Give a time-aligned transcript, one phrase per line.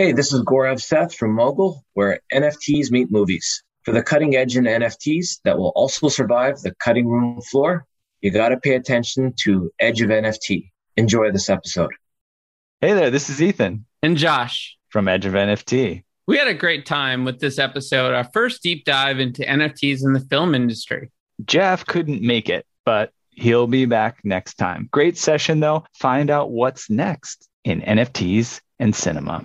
[0.00, 3.64] Hey, this is Gaurav Seth from Mogul, where NFTs meet movies.
[3.82, 7.84] For the cutting edge in NFTs that will also survive the cutting room floor,
[8.20, 10.70] you got to pay attention to Edge of NFT.
[10.96, 11.90] Enjoy this episode.
[12.80, 16.04] Hey there, this is Ethan and Josh from Edge of NFT.
[16.28, 20.12] We had a great time with this episode, our first deep dive into NFTs in
[20.12, 21.10] the film industry.
[21.44, 24.88] Jeff couldn't make it, but he'll be back next time.
[24.92, 25.84] Great session, though.
[25.94, 29.44] Find out what's next in NFTs and cinema.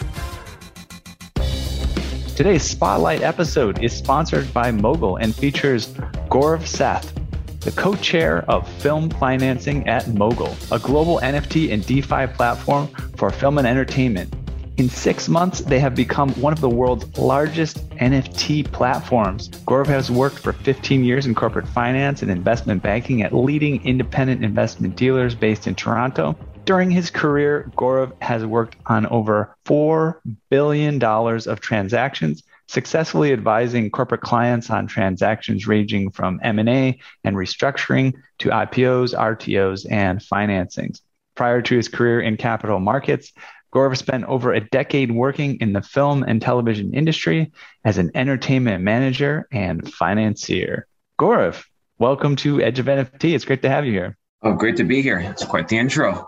[2.35, 5.89] Today's Spotlight episode is sponsored by Mogul and features
[6.29, 7.13] Gaurav Seth,
[7.59, 13.29] the co chair of film financing at Mogul, a global NFT and DeFi platform for
[13.31, 14.33] film and entertainment.
[14.77, 19.49] In six months, they have become one of the world's largest NFT platforms.
[19.67, 24.43] Gaurav has worked for 15 years in corporate finance and investment banking at leading independent
[24.43, 30.15] investment dealers based in Toronto during his career, Gaurav has worked on over $4
[30.49, 38.49] billion of transactions, successfully advising corporate clients on transactions ranging from M&A and restructuring to
[38.49, 41.01] IPOs, RTOs, and financings.
[41.35, 43.33] Prior to his career in capital markets,
[43.73, 47.51] Gaurav spent over a decade working in the film and television industry
[47.85, 50.87] as an entertainment manager and financier.
[51.17, 51.63] Gaurav,
[51.97, 53.33] welcome to Edge of NFT.
[53.33, 54.17] It's great to have you here.
[54.43, 55.19] Oh, great to be here.
[55.19, 56.27] It's quite the intro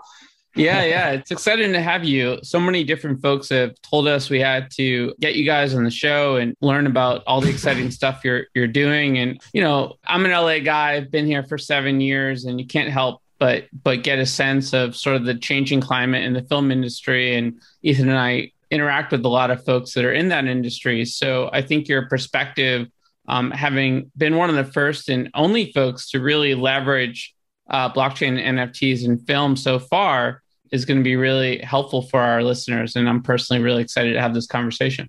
[0.54, 1.10] yeah, yeah.
[1.10, 2.38] It's exciting to have you.
[2.42, 5.90] So many different folks have told us we had to get you guys on the
[5.90, 9.18] show and learn about all the exciting stuff you're you're doing.
[9.18, 10.92] And you know, I'm an LA guy.
[10.92, 14.72] I've been here for seven years, and you can't help but but get a sense
[14.72, 17.36] of sort of the changing climate in the film industry.
[17.36, 21.04] And Ethan and I interact with a lot of folks that are in that industry.
[21.04, 22.88] So I think your perspective,
[23.28, 27.34] um, having been one of the first and only folks to really leverage
[27.68, 30.42] uh, blockchain NFTs in film so far,
[30.74, 32.96] is going to be really helpful for our listeners.
[32.96, 35.08] And I'm personally really excited to have this conversation.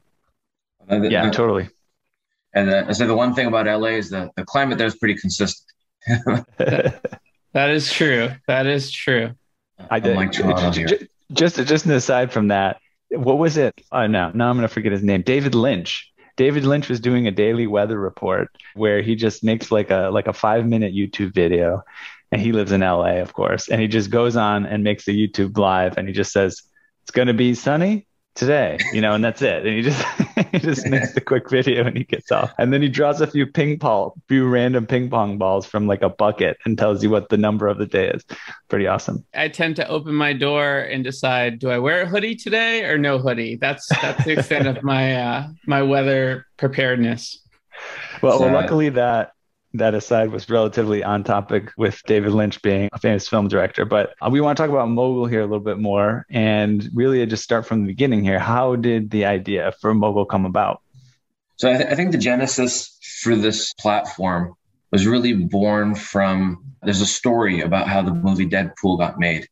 [0.87, 1.67] Uh, the, yeah, the, totally.
[2.53, 4.95] And uh, I said the one thing about LA is that the climate there is
[4.95, 5.65] pretty consistent.
[6.57, 7.19] that,
[7.53, 8.29] that is true.
[8.47, 9.31] That is true.
[9.89, 10.15] I did.
[10.15, 11.03] Like just,
[11.33, 12.77] just, just an aside from that,
[13.09, 13.73] what was it?
[13.91, 15.23] Oh, no, now I'm going to forget his name.
[15.23, 16.11] David Lynch.
[16.37, 20.27] David Lynch was doing a daily weather report where he just makes like a like
[20.27, 21.81] a five minute YouTube video
[22.31, 23.69] and he lives in LA, of course.
[23.69, 26.61] And he just goes on and makes a YouTube live, and he just says
[27.03, 29.65] it's going to be sunny today, you know, and that's it.
[29.65, 30.05] And he just
[30.51, 33.27] he just makes the quick video and he gets off, and then he draws a
[33.27, 37.09] few ping pong, few random ping pong balls from like a bucket and tells you
[37.09, 38.23] what the number of the day is.
[38.67, 39.25] Pretty awesome.
[39.33, 42.97] I tend to open my door and decide, do I wear a hoodie today or
[42.97, 43.55] no hoodie?
[43.55, 47.41] That's that's the extent of my uh, my weather preparedness.
[48.21, 49.31] Well, so, well, luckily that
[49.77, 53.85] that aside was relatively on topic with David Lynch being a famous film director.
[53.85, 57.25] But uh, we want to talk about Mogul here a little bit more and really
[57.25, 58.39] just start from the beginning here.
[58.39, 60.81] How did the idea for Mogul come about?
[61.57, 64.55] So I, th- I think the genesis for this platform
[64.91, 69.47] was really born from there's a story about how the movie Deadpool got made.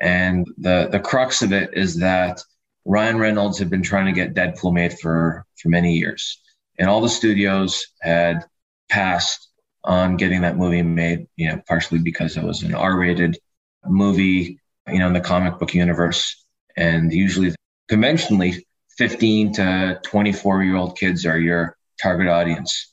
[0.00, 2.42] And the, the crux of it is that
[2.84, 6.40] Ryan Reynolds had been trying to get Deadpool made for, for many years.
[6.78, 8.44] And all the studios had
[8.88, 9.45] passed
[9.86, 13.38] on getting that movie made, you know, partially because it was an R rated
[13.84, 16.44] movie, you know, in the comic book universe.
[16.76, 17.54] And usually,
[17.88, 18.66] conventionally,
[18.98, 22.92] 15 to 24 year old kids are your target audience.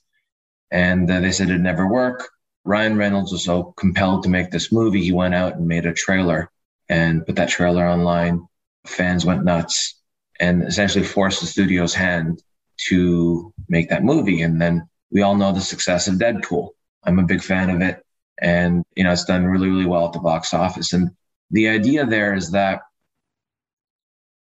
[0.71, 2.29] And uh, they said it'd never work.
[2.65, 5.93] Ryan Reynolds was so compelled to make this movie, he went out and made a
[5.93, 6.49] trailer
[6.87, 8.47] and put that trailer online.
[8.87, 9.99] Fans went nuts
[10.39, 12.41] and essentially forced the studio's hand
[12.87, 14.41] to make that movie.
[14.41, 16.69] And then we all know the success of Deadpool.
[17.05, 18.03] I'm a big fan of it.
[18.41, 20.93] And, you know, it's done really, really well at the box office.
[20.93, 21.11] And
[21.51, 22.81] the idea there is that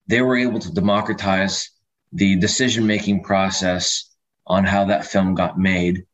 [0.06, 1.70] they were able to democratize
[2.12, 4.10] the decision making process
[4.46, 6.04] on how that film got made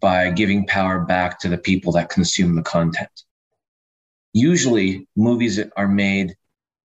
[0.00, 3.22] by giving power back to the people that consume the content.
[4.32, 6.36] Usually, movies are made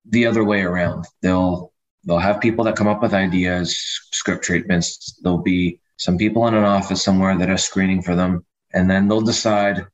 [0.05, 1.05] the other way around.
[1.21, 1.73] They'll
[2.05, 3.77] they'll have people that come up with ideas,
[4.11, 5.19] script treatments.
[5.21, 9.07] There'll be some people in an office somewhere that are screening for them, and then
[9.07, 9.85] they'll decide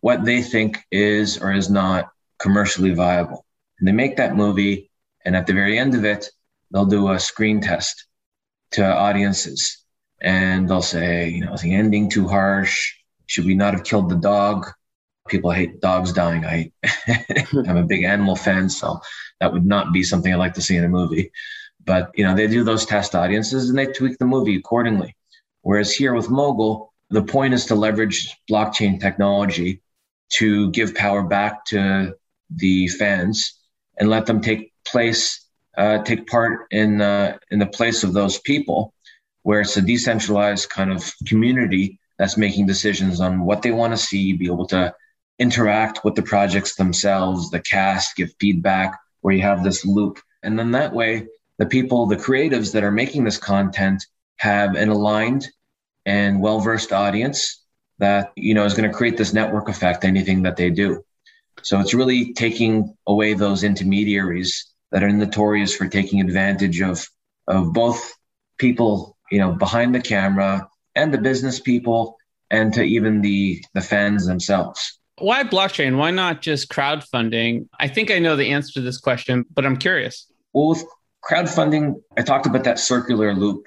[0.00, 3.44] what they think is or is not commercially viable.
[3.78, 4.90] And they make that movie,
[5.24, 6.28] and at the very end of it,
[6.70, 8.06] they'll do a screen test
[8.72, 9.84] to audiences
[10.20, 12.94] and they'll say, you know, is the ending too harsh?
[13.26, 14.66] Should we not have killed the dog?
[15.28, 16.44] People hate dogs dying.
[16.44, 16.72] I,
[17.68, 19.00] I'm a big animal fan, so
[19.40, 21.30] that would not be something I'd like to see in a movie.
[21.84, 25.14] But you know, they do those test audiences and they tweak the movie accordingly.
[25.60, 29.80] Whereas here with Mogul, the point is to leverage blockchain technology
[30.30, 32.16] to give power back to
[32.50, 33.54] the fans
[33.96, 35.46] and let them take place,
[35.78, 38.92] uh, take part in uh, in the place of those people,
[39.42, 43.96] where it's a decentralized kind of community that's making decisions on what they want to
[43.96, 44.92] see, be able to
[45.38, 50.58] interact with the projects themselves, the cast, give feedback, where you have this loop, and
[50.58, 51.28] then that way,
[51.58, 54.04] the people, the creatives that are making this content,
[54.36, 55.48] have an aligned
[56.06, 57.62] and well versed audience
[57.98, 61.04] that you know is going to create this network effect anything that they do.
[61.62, 67.06] So it's really taking away those intermediaries that are notorious for taking advantage of
[67.48, 68.14] of both
[68.58, 72.16] people you know behind the camera and the business people
[72.50, 74.98] and to even the the fans themselves.
[75.18, 75.96] Why blockchain?
[75.96, 77.68] Why not just crowdfunding?
[77.78, 80.26] I think i know the answer to this question but i'm curious.
[80.52, 80.84] Well with
[81.24, 83.66] crowdfunding i talked about that circular loop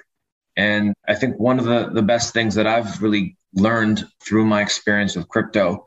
[0.58, 4.60] and I think one of the, the best things that I've really learned through my
[4.60, 5.84] experience with crypto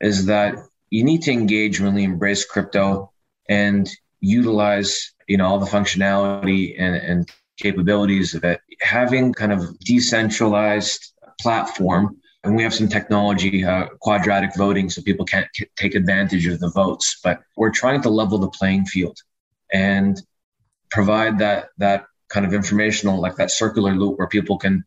[0.00, 0.54] is that
[0.90, 3.10] you need to engage, really embrace crypto
[3.48, 3.90] and
[4.20, 8.60] utilize, you know, all the functionality and, and capabilities of it.
[8.80, 15.26] Having kind of decentralized platform, and we have some technology, uh, quadratic voting, so people
[15.26, 17.18] can't c- take advantage of the votes.
[17.24, 19.18] But we're trying to level the playing field
[19.72, 20.16] and
[20.90, 24.84] provide that that kind of informational, like that circular loop where people can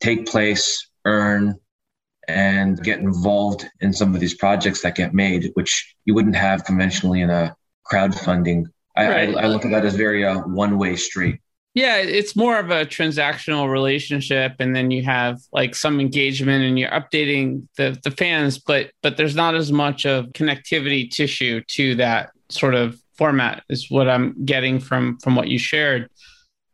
[0.00, 1.58] take place, earn,
[2.28, 6.64] and get involved in some of these projects that get made, which you wouldn't have
[6.64, 7.54] conventionally in a
[7.90, 8.64] crowdfunding.
[8.96, 9.36] I, right.
[9.36, 11.40] I, I look at that as very uh, one way street.
[11.74, 16.78] Yeah, it's more of a transactional relationship, and then you have like some engagement, and
[16.78, 21.96] you're updating the the fans, but but there's not as much of connectivity tissue to
[21.96, 23.64] that sort of format.
[23.68, 26.08] Is what I'm getting from from what you shared.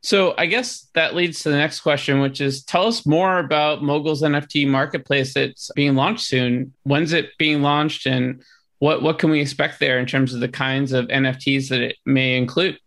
[0.02, 3.82] So I guess that leads to the next question, which is tell us more about
[3.82, 6.72] Mogul's NFT marketplace that's being launched soon.
[6.84, 8.42] When's it being launched and
[8.78, 11.96] what, what can we expect there in terms of the kinds of NFTs that it
[12.06, 12.78] may include?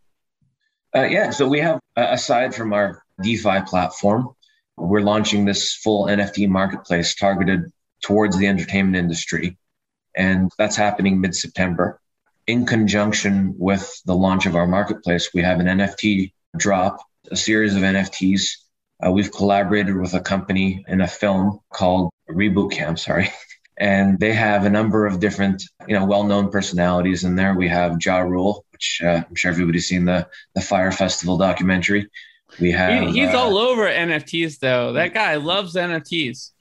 [0.95, 4.29] Uh, yeah, so we have, uh, aside from our DeFi platform,
[4.75, 7.71] we're launching this full NFT marketplace targeted
[8.01, 9.57] towards the entertainment industry.
[10.15, 11.99] And that's happening mid September.
[12.47, 16.99] In conjunction with the launch of our marketplace, we have an NFT drop
[17.31, 18.49] a series of NFTs.
[19.05, 23.29] Uh, we've collaborated with a company in a film called Reboot Camp, sorry.
[23.75, 27.55] And they have a number of different, you know, well-known personalities in there.
[27.55, 32.07] We have Ja Rule, which uh, I'm sure everybody's seen the the Fyre Festival documentary.
[32.59, 34.93] We have he, he's uh, all over NFTs though.
[34.93, 36.51] That guy loves NFTs.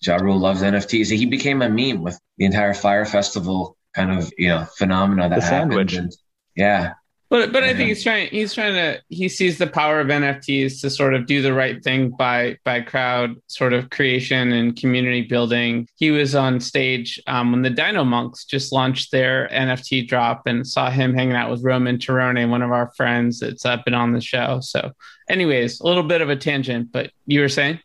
[0.00, 1.14] Ja Rule loves NFTs.
[1.14, 5.40] He became a meme with the entire Fyre Festival kind of you know phenomena that
[5.40, 5.92] the happened.
[5.92, 6.16] And,
[6.56, 6.94] yeah,
[7.28, 10.80] but but I think he's trying he's trying to he sees the power of NFTs
[10.80, 15.22] to sort of do the right thing by by crowd sort of creation and community
[15.22, 15.88] building.
[15.96, 20.66] He was on stage um, when the Dino Monks just launched their NFT drop and
[20.66, 24.12] saw him hanging out with Roman Tirone, one of our friends that's uh, been on
[24.12, 24.60] the show.
[24.62, 24.92] So,
[25.28, 27.80] anyways, a little bit of a tangent, but you were saying?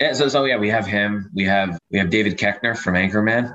[0.00, 1.30] Yeah, so so yeah, we have him.
[1.34, 3.54] We have we have David Koechner from Anchorman,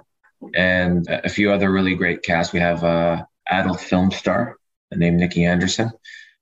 [0.54, 2.54] and a few other really great casts.
[2.54, 4.58] We have uh, adult film star
[4.94, 5.92] named Nikki Anderson,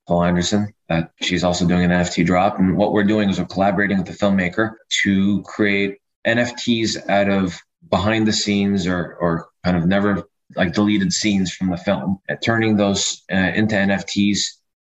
[0.08, 0.74] Paul Anderson.
[1.22, 2.60] She's also doing an NFT drop.
[2.60, 7.60] And what we're doing is we're collaborating with the filmmaker to create NFTs out of
[7.90, 10.24] behind the scenes or or kind of never
[10.56, 14.40] like deleted scenes from the film, turning those uh, into NFTs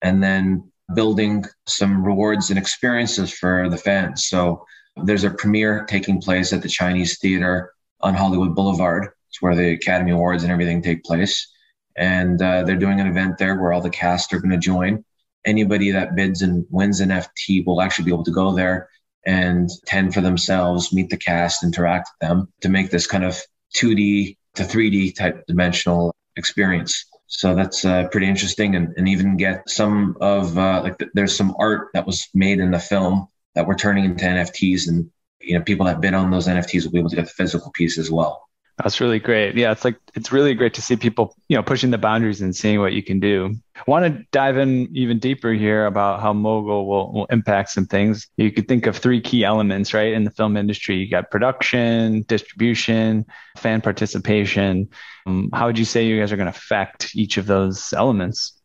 [0.02, 4.26] and then building some rewards and experiences for the fans.
[4.26, 4.66] So
[5.04, 9.10] there's a premiere taking place at the Chinese Theater on Hollywood Boulevard.
[9.30, 11.52] It's where the Academy Awards and everything take place
[12.00, 15.04] and uh, they're doing an event there where all the cast are going to join.
[15.46, 18.90] Anybody that bids and wins an FT will actually be able to go there
[19.26, 23.38] and tend for themselves, meet the cast, interact with them to make this kind of
[23.76, 27.06] 2D to 3D type dimensional experience.
[27.28, 31.36] So that's uh, pretty interesting, and, and even get some of uh, like the, there's
[31.36, 35.58] some art that was made in the film that we're turning into NFTs, and you
[35.58, 38.00] know people that bid on those NFTs will be able to get the physical piece
[38.00, 38.49] as well.
[38.82, 39.56] That's really great.
[39.56, 42.56] Yeah, it's like it's really great to see people, you know, pushing the boundaries and
[42.56, 43.54] seeing what you can do.
[43.76, 47.86] I want to dive in even deeper here about how Mogul will, will impact some
[47.86, 48.28] things.
[48.38, 50.96] You could think of three key elements, right, in the film industry.
[50.96, 53.26] You got production, distribution,
[53.58, 54.90] fan participation.
[55.26, 58.62] Um, how would you say you guys are going to affect each of those elements?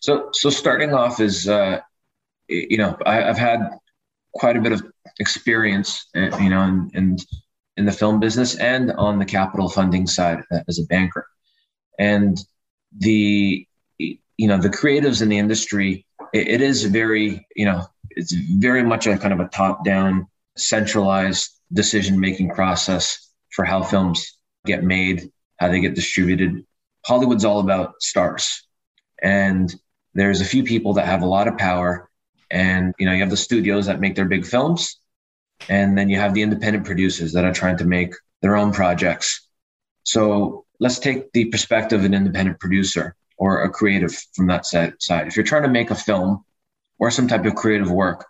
[0.00, 1.80] So, so starting off is uh,
[2.48, 3.60] you know, I, have had
[4.34, 4.84] quite a bit of
[5.18, 7.16] experience, uh, you know, and in,
[7.76, 11.26] in the film business and on the capital funding side uh, as a banker.
[11.98, 12.38] And
[12.96, 13.66] the,
[13.98, 18.82] you know, the creatives in the industry, it, it is very, you know, it's very
[18.82, 24.82] much a kind of a top down, centralized decision making process for how films get
[24.82, 26.64] made, how they get distributed.
[27.04, 28.66] Hollywood's all about stars.
[29.22, 29.74] And
[30.14, 32.10] there's a few people that have a lot of power.
[32.50, 34.98] And, you know, you have the studios that make their big films.
[35.68, 39.48] And then you have the independent producers that are trying to make their own projects.
[40.04, 44.94] So let's take the perspective of an independent producer or a creative from that side.
[45.26, 46.44] If you're trying to make a film
[46.98, 48.26] or some type of creative work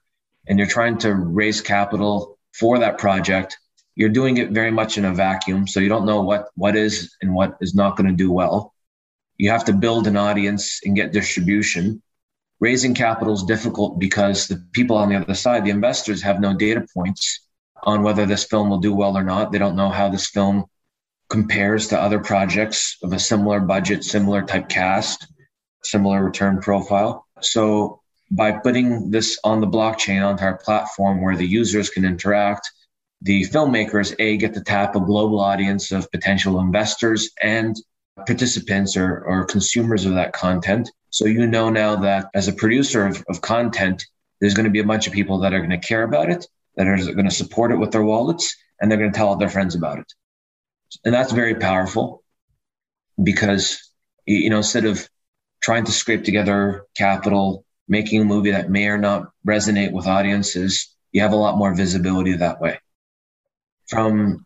[0.47, 3.59] and you're trying to raise capital for that project,
[3.95, 5.67] you're doing it very much in a vacuum.
[5.67, 8.75] So you don't know what, what is and what is not going to do well.
[9.39, 12.03] You have to build an audience and get distribution.
[12.59, 16.55] Raising capital is difficult because the people on the other side, the investors, have no
[16.55, 17.47] data points
[17.83, 19.53] on whether this film will do well or not.
[19.53, 20.65] They don't know how this film
[21.29, 25.27] compares to other projects of a similar budget, similar type cast,
[25.83, 27.27] similar return profile.
[27.41, 32.71] So by putting this on the blockchain onto our platform where the users can interact,
[33.23, 37.77] the filmmakers a get to tap a global audience of potential investors and
[38.27, 40.91] participants or, or consumers of that content.
[41.17, 44.05] So you know now that as a producer of, of content,
[44.39, 46.47] there's going to be a bunch of people that are going to care about it,
[46.75, 49.37] that are going to support it with their wallets, and they're going to tell all
[49.39, 50.13] their friends about it.
[51.07, 52.23] And that's very powerful
[53.23, 53.93] because,
[54.27, 55.09] you know, instead of
[55.63, 60.95] trying to scrape together capital, making a movie that may or not resonate with audiences,
[61.13, 62.79] you have a lot more visibility that way.
[63.89, 64.45] From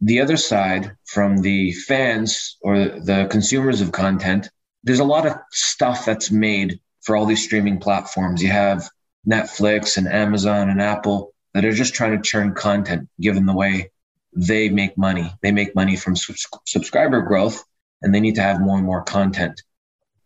[0.00, 4.50] the other side, from the fans or the consumers of content,
[4.86, 8.40] there's a lot of stuff that's made for all these streaming platforms.
[8.40, 8.88] You have
[9.28, 13.90] Netflix and Amazon and Apple that are just trying to churn content given the way
[14.34, 15.32] they make money.
[15.42, 17.64] They make money from subscriber growth
[18.00, 19.60] and they need to have more and more content.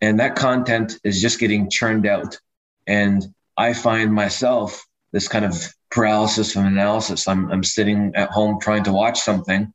[0.03, 2.39] And that content is just getting churned out.
[2.87, 3.25] And
[3.57, 7.27] I find myself this kind of paralysis from analysis.
[7.27, 9.73] I'm, I'm sitting at home trying to watch something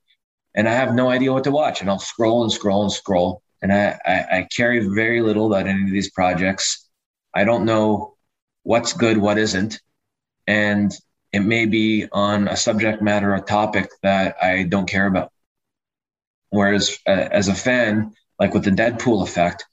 [0.53, 1.81] and I have no idea what to watch.
[1.81, 3.41] And I'll scroll and scroll and scroll.
[3.65, 6.87] And I, I, I carry very little about any of these projects.
[7.33, 8.15] I don't know
[8.61, 9.81] what's good, what isn't.
[10.45, 10.93] And
[11.33, 15.31] it may be on a subject matter, a topic that I don't care about.
[16.49, 19.65] Whereas uh, as a fan, like with the Deadpool effect,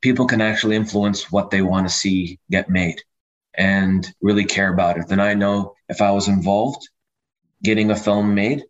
[0.00, 3.00] people can actually influence what they want to see get made
[3.54, 5.06] and really care about it.
[5.06, 6.88] Then I know if I was involved
[7.62, 8.64] getting a film made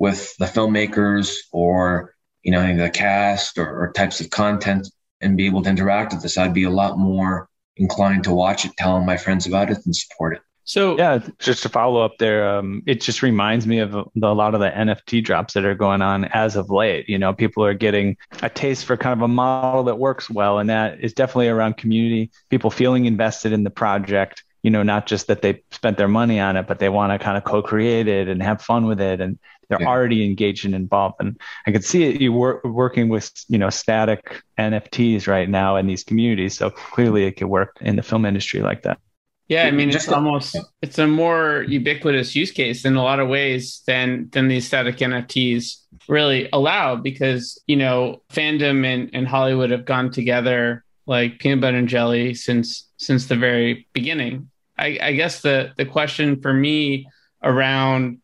[0.00, 2.16] with the filmmakers or
[2.48, 4.88] you know the cast or, or types of content
[5.20, 8.64] and be able to interact with this, I'd be a lot more inclined to watch
[8.64, 10.40] it, tell my friends about it, and support it.
[10.64, 14.32] So yeah, just to follow up there, um, it just reminds me of the, a
[14.32, 17.06] lot of the NFT drops that are going on as of late.
[17.06, 20.58] You know, people are getting a taste for kind of a model that works well,
[20.58, 24.42] and that is definitely around community, people feeling invested in the project.
[24.68, 27.18] You know, not just that they spent their money on it, but they want to
[27.18, 29.38] kind of co-create it and have fun with it, and
[29.70, 29.88] they're yeah.
[29.88, 31.16] already engaged and involved.
[31.20, 35.76] And I can see it, you work working with you know static NFTs right now
[35.76, 36.54] in these communities.
[36.54, 38.98] So clearly, it could work in the film industry like that.
[39.48, 43.28] Yeah, I mean, it's almost it's a more ubiquitous use case in a lot of
[43.28, 45.76] ways than than these static NFTs
[46.10, 51.78] really allow because you know fandom and, and Hollywood have gone together like peanut butter
[51.78, 54.50] and jelly since since the very beginning.
[54.78, 57.08] I, I guess the the question for me
[57.42, 58.18] around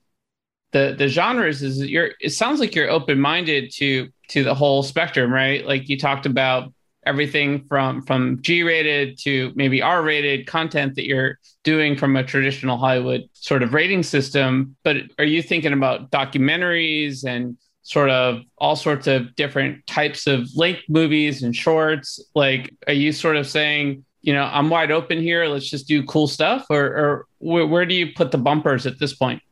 [0.73, 4.83] the the genres is you're it sounds like you're open minded to to the whole
[4.83, 5.67] spectrum, right?
[5.67, 6.73] Like you talked about
[7.07, 13.23] everything from from G-rated to maybe R-rated content that you're doing from a traditional Hollywood
[13.35, 14.77] sort of rating system.
[14.85, 20.49] But are you thinking about documentaries and sort of all sorts of different types of
[20.57, 22.19] length movies and shorts?
[22.35, 25.45] Like, are you sort of saying, you know, I'm wide open here.
[25.45, 28.99] Let's just do cool stuff, or, or where, where do you put the bumpers at
[28.99, 29.43] this point?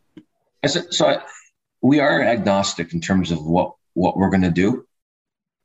[0.67, 1.23] So I,
[1.83, 4.87] we are agnostic in terms of what what we're going to do,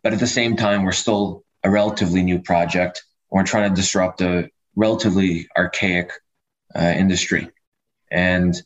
[0.03, 3.05] but at the same time, we're still a relatively new project.
[3.29, 6.11] We're trying to disrupt a relatively archaic
[6.75, 7.49] uh, industry.
[8.11, 8.61] And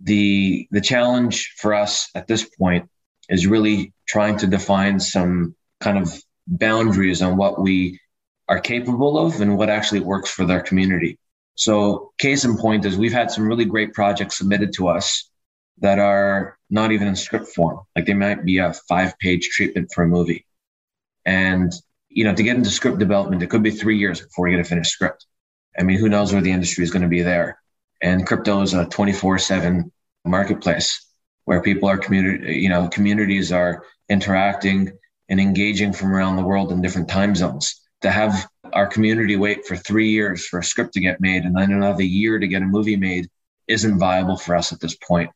[0.00, 2.90] the the challenge for us at this point
[3.30, 8.00] is really trying to define some kind of boundaries on what we
[8.50, 11.18] are capable of and what actually works for their community.
[11.54, 15.30] So, case in point is we've had some really great projects submitted to us
[15.78, 17.80] that are not even in script form.
[17.94, 20.46] Like they might be a five page treatment for a movie.
[21.24, 21.72] And,
[22.08, 24.66] you know, to get into script development, it could be three years before you get
[24.66, 25.26] a finished script.
[25.78, 27.60] I mean, who knows where the industry is going to be there?
[28.02, 29.92] And crypto is a 24 seven
[30.24, 31.06] marketplace
[31.44, 34.92] where people are community, you know, communities are interacting
[35.28, 37.79] and engaging from around the world in different time zones.
[38.02, 41.56] To have our community wait for three years for a script to get made and
[41.56, 43.28] then another year to get a movie made
[43.68, 45.30] isn't viable for us at this point.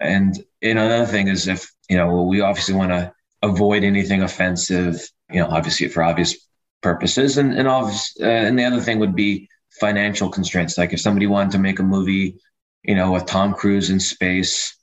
[0.00, 4.22] And you know, another thing is if you know we obviously want to avoid anything
[4.22, 6.36] offensive, you know, obviously for obvious
[6.82, 9.48] purposes, and and obvious, uh, and the other thing would be
[9.80, 10.78] financial constraints.
[10.78, 12.36] Like if somebody wanted to make a movie,
[12.82, 14.76] you know, with Tom Cruise in space,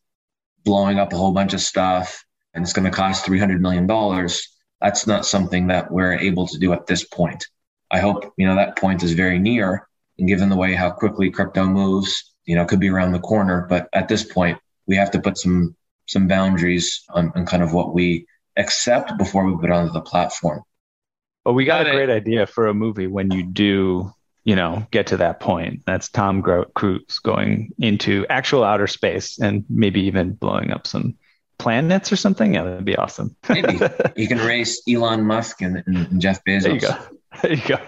[0.63, 2.23] blowing up a whole bunch of stuff,
[2.53, 4.47] and it's going to cost three hundred million dollars.
[4.81, 7.47] That's not something that we're able to do at this point.
[7.91, 11.29] I hope you know that point is very near, and given the way how quickly
[11.29, 13.67] crypto moves, you know, could be around the corner.
[13.69, 14.57] But at this point,
[14.87, 15.75] we have to put some
[16.07, 18.25] some boundaries on, on kind of what we
[18.57, 20.63] accept before we put it onto the platform.
[21.45, 24.85] Well, we got, got a great idea for a movie when you do, you know,
[24.91, 25.83] get to that point.
[25.85, 26.43] That's Tom
[26.75, 31.15] Cruise going into actual outer space and maybe even blowing up some
[31.61, 32.53] planets or something.
[32.53, 33.35] Yeah, that'd be awesome.
[33.49, 33.79] maybe
[34.15, 36.63] you can race Elon Musk and, and Jeff Bezos.
[36.63, 36.97] There you go.
[37.41, 37.79] There you go.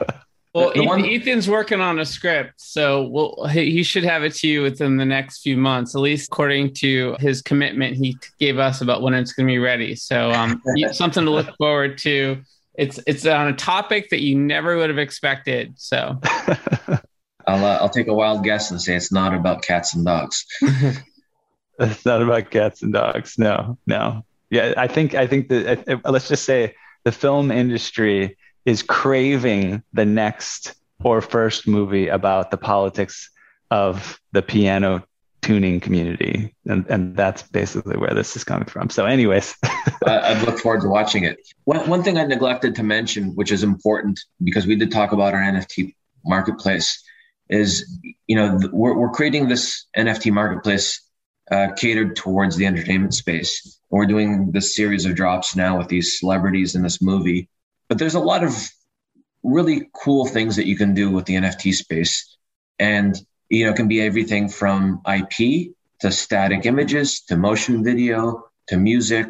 [0.53, 1.03] Well, the, the one...
[1.03, 5.06] Ethan's working on a script, so we'll, he should have it to you within the
[5.06, 9.34] next few months, at least according to his commitment he gave us about when it's
[9.34, 9.96] going to be ready.
[9.96, 10.62] So, um,
[10.92, 12.42] something to look forward to.
[12.75, 15.74] It's it's on a topic that you never would have expected.
[15.77, 16.20] So,
[17.48, 20.46] I'll uh, I'll take a wild guess and say it's not about cats and dogs.
[21.80, 23.38] It's not about cats and dogs.
[23.38, 24.25] No, no.
[24.50, 30.06] Yeah, I think I think that let's just say the film industry is craving the
[30.06, 33.30] next or first movie about the politics
[33.72, 35.03] of the piano
[35.42, 39.53] tuning community and, and that's basically where this is coming from so anyways
[40.06, 43.62] i look forward to watching it one, one thing i neglected to mention which is
[43.62, 47.03] important because we did talk about our nft marketplace
[47.50, 51.01] is you know we're, we're creating this nft marketplace
[51.52, 56.20] uh, catered towards the entertainment space we're doing this series of drops now with these
[56.20, 57.50] celebrities in this movie
[57.89, 58.54] but there's a lot of
[59.44, 62.38] really cool things that you can do with the NFT space.
[62.80, 63.15] And,
[63.50, 68.78] you know, it can be everything from IP to static images to motion video to
[68.78, 69.28] music,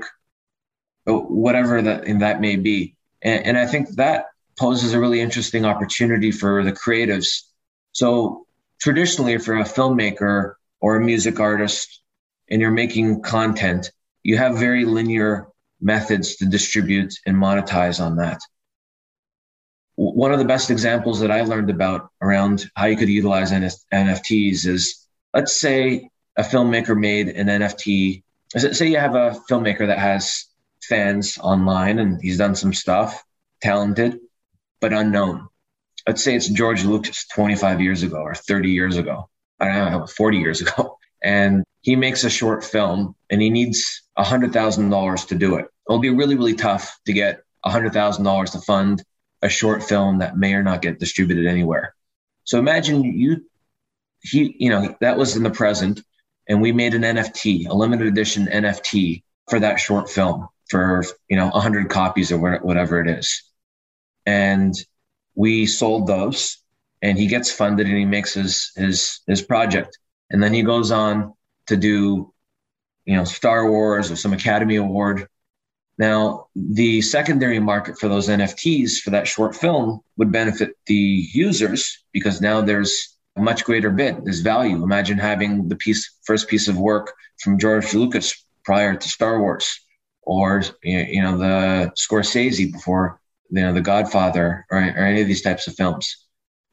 [1.06, 2.96] whatever that, that may be.
[3.22, 7.42] And, and I think that poses a really interesting opportunity for the creatives.
[7.92, 8.46] So
[8.80, 12.02] traditionally, for a filmmaker or a music artist,
[12.50, 13.92] and you're making content,
[14.24, 15.48] you have very linear
[15.82, 18.40] methods to distribute and monetize on that
[19.96, 24.66] one of the best examples that I learned about around how you could utilize NFTs
[24.66, 28.24] is let's say a filmmaker made an NFT.
[28.58, 30.46] Say you have a filmmaker that has
[30.82, 33.24] fans online and he's done some stuff,
[33.62, 34.20] talented,
[34.82, 35.48] but unknown.
[36.08, 39.30] Let's say it's George Lucas 25 years ago or 30 years ago.
[39.60, 40.98] I don't know, 40 years ago.
[41.24, 45.68] And he makes a short film and he needs $100,000 to do it.
[45.88, 49.04] It'll be really, really tough to get $100,000 to fund
[49.42, 51.94] a short film that may or not get distributed anywhere.
[52.46, 53.46] So imagine you,
[54.22, 56.02] he, you know, that was in the present,
[56.48, 61.36] and we made an NFT, a limited edition NFT for that short film for you
[61.36, 63.44] know 100 copies or whatever it is,
[64.26, 64.74] and
[65.36, 66.58] we sold those,
[67.02, 69.98] and he gets funded and he makes his his his project,
[70.34, 71.34] and then he goes on
[71.68, 72.34] to do,
[73.06, 75.28] you know, Star Wars or some Academy Award
[75.98, 82.04] now, the secondary market for those NFTs for that short film would benefit the users
[82.12, 84.26] because now there's a much greater bid.
[84.26, 84.84] There's value.
[84.84, 89.80] Imagine having the piece, first piece of work from George Lucas prior to Star Wars,
[90.24, 93.20] or you know the Scorsese before
[93.50, 96.26] you know the Godfather, or, or any of these types of films.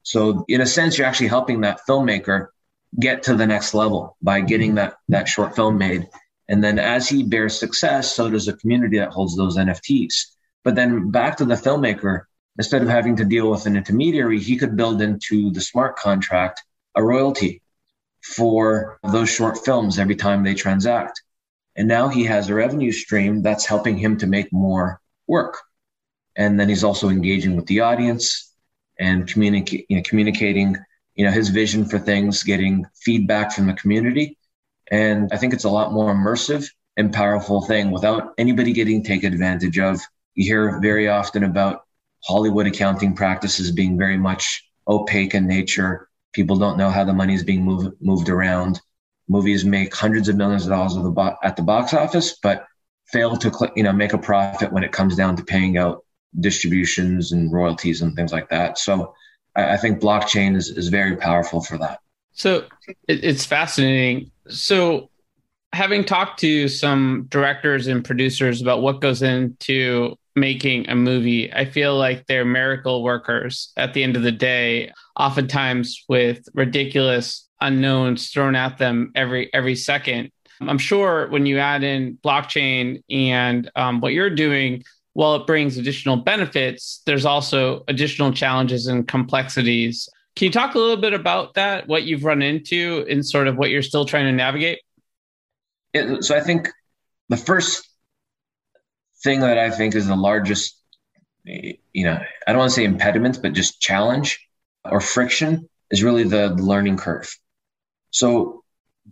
[0.02, 2.48] So, in a sense, you're actually helping that filmmaker
[2.98, 4.46] get to the next level by mm-hmm.
[4.46, 6.08] getting that that short film made
[6.50, 10.26] and then as he bears success, so does the community that holds those NFTs.
[10.64, 12.22] But then back to the filmmaker,
[12.58, 16.60] instead of having to deal with an intermediary, he could build into the smart contract
[16.96, 17.62] a royalty
[18.20, 21.22] for those short films every time they transact.
[21.76, 25.56] And now he has a revenue stream that's helping him to make more work.
[26.34, 28.52] And then he's also engaging with the audience
[28.98, 30.76] and communica- you know, communicating
[31.20, 34.26] you know, his vision for things, getting feedback from the community
[34.90, 39.32] and I think it's a lot more immersive and powerful thing without anybody getting taken
[39.32, 40.00] advantage of.
[40.34, 41.82] You hear very often about
[42.24, 46.08] Hollywood accounting practices being very much opaque in nature.
[46.32, 48.80] People don't know how the money is being moved moved around.
[49.28, 52.66] Movies make hundreds of millions of dollars the bo- at the box office, but
[53.06, 56.04] fail to you know make a profit when it comes down to paying out
[56.38, 58.78] distributions and royalties and things like that.
[58.78, 59.14] So
[59.56, 62.00] I, I think blockchain is, is very powerful for that.
[62.32, 62.64] So
[63.08, 64.30] it, it's fascinating.
[64.48, 65.10] So
[65.72, 71.64] having talked to some directors and producers about what goes into making a movie, I
[71.64, 78.30] feel like they're miracle workers at the end of the day, oftentimes with ridiculous unknowns
[78.30, 80.30] thrown at them every every second.
[80.62, 85.76] I'm sure when you add in blockchain and um, what you're doing, while it brings
[85.76, 90.08] additional benefits, there's also additional challenges and complexities.
[90.36, 93.56] Can you talk a little bit about that, what you've run into, and sort of
[93.56, 94.80] what you're still trying to navigate?
[95.92, 96.68] Yeah, so I think
[97.28, 97.88] the first
[99.22, 100.80] thing that I think is the largest,
[101.44, 104.46] you know, I don't want to say impediment, but just challenge
[104.84, 107.36] or friction is really the learning curve.
[108.10, 108.62] So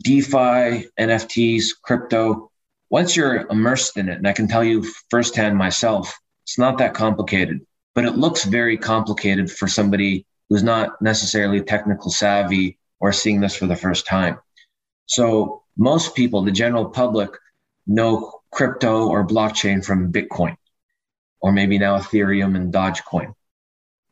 [0.03, 2.48] DeFi, NFTs, crypto,
[2.91, 6.95] once you're immersed in it, and I can tell you firsthand myself, it's not that
[6.95, 7.61] complicated,
[7.95, 13.57] but it looks very complicated for somebody who's not necessarily technical savvy or seeing this
[13.57, 14.39] for the first time.
[15.07, 17.31] So most people, the general public,
[17.87, 20.57] know crypto or blockchain from Bitcoin,
[21.41, 23.35] or maybe now Ethereum and Dogecoin.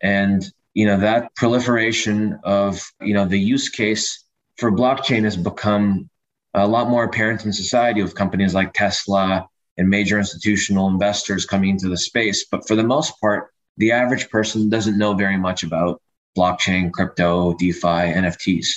[0.02, 4.24] And you know that proliferation of you know the use case
[4.58, 6.10] for blockchain has become
[6.56, 11.70] a lot more apparent in society with companies like Tesla and major institutional investors coming
[11.70, 12.46] into the space.
[12.50, 16.00] But for the most part, the average person doesn't know very much about
[16.36, 18.68] blockchain, crypto, DeFi, NFTs.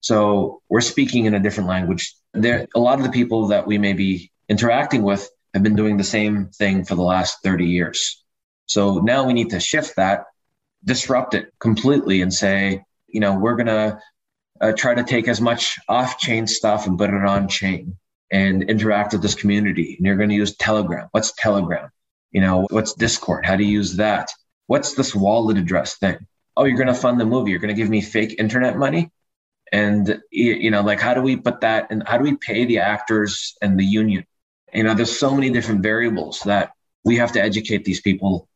[0.00, 2.14] So we're speaking in a different language.
[2.34, 5.96] There, a lot of the people that we may be interacting with have been doing
[5.96, 8.22] the same thing for the last 30 years.
[8.66, 10.24] So now we need to shift that,
[10.84, 14.00] disrupt it completely and say, you know, we're going to
[14.60, 17.96] uh, try to take as much off chain stuff and put it on chain
[18.30, 19.96] and interact with this community.
[19.96, 21.08] And you're going to use Telegram.
[21.12, 21.90] What's Telegram?
[22.32, 23.46] You know, what's Discord?
[23.46, 24.30] How do you use that?
[24.66, 26.18] What's this wallet address thing?
[26.56, 27.50] Oh, you're going to fund the movie.
[27.50, 29.10] You're going to give me fake internet money.
[29.72, 32.78] And, you know, like, how do we put that and how do we pay the
[32.78, 34.24] actors and the union?
[34.72, 36.72] You know, there's so many different variables that
[37.04, 38.48] we have to educate these people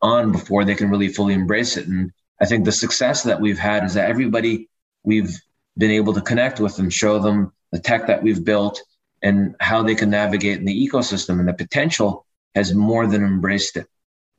[0.00, 1.86] on before they can really fully embrace it.
[1.86, 4.68] And I think the success that we've had is that everybody
[5.04, 5.40] we've
[5.76, 8.82] been able to connect with and show them the tech that we've built
[9.22, 13.76] and how they can navigate in the ecosystem and the potential has more than embraced
[13.76, 13.86] it.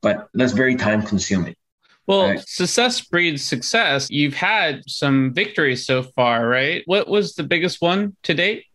[0.02, 1.56] But that's very time consuming.
[2.08, 2.48] Well, right?
[2.48, 4.10] success breeds success.
[4.10, 6.82] You've had some victories so far, right?
[6.86, 8.66] What was the biggest one to date?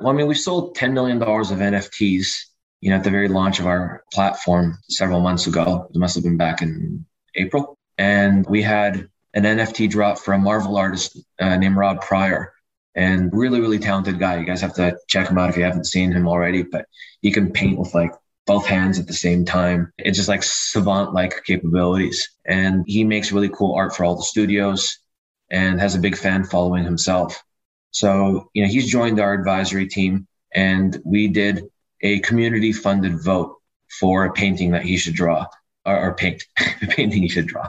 [0.00, 2.36] Well, I mean, we sold $10 million of NFTs,
[2.80, 5.88] you know, at the very launch of our platform several months ago.
[5.94, 7.04] It must have been back in
[7.36, 7.78] April.
[7.96, 12.52] And we had an NFT drop for a Marvel artist uh, named Rob Prior.
[12.94, 14.38] And really, really talented guy.
[14.38, 16.62] You guys have to check him out if you haven't seen him already.
[16.62, 16.86] But
[17.20, 18.12] he can paint with like
[18.46, 19.92] both hands at the same time.
[19.98, 22.28] It's just like savant like capabilities.
[22.46, 24.98] And he makes really cool art for all the studios
[25.50, 27.40] and has a big fan following himself.
[27.90, 31.64] So, you know, he's joined our advisory team and we did
[32.02, 33.56] a community funded vote
[34.00, 35.46] for a painting that he should draw
[35.84, 36.44] or, or paint,
[36.82, 37.68] a painting he should draw.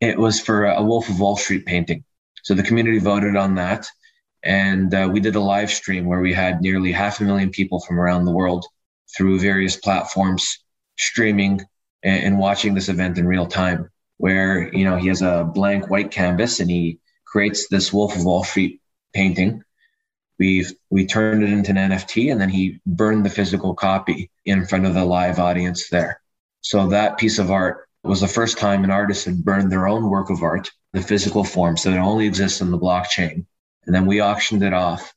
[0.00, 2.04] It was for a Wolf of Wall Street painting.
[2.42, 3.88] So the community voted on that.
[4.42, 7.80] And uh, we did a live stream where we had nearly half a million people
[7.80, 8.64] from around the world
[9.16, 10.58] through various platforms
[10.96, 11.62] streaming
[12.02, 13.90] and, and watching this event in real time.
[14.18, 18.24] Where, you know, he has a blank white canvas and he creates this Wolf of
[18.24, 18.80] Wall Street
[19.12, 19.62] painting.
[20.38, 24.66] We've we turned it into an NFT and then he burned the physical copy in
[24.66, 26.20] front of the live audience there.
[26.60, 30.08] So that piece of art was the first time an artist had burned their own
[30.10, 33.46] work of art, the physical form, so it only exists in the blockchain.
[33.86, 35.14] And then we auctioned it off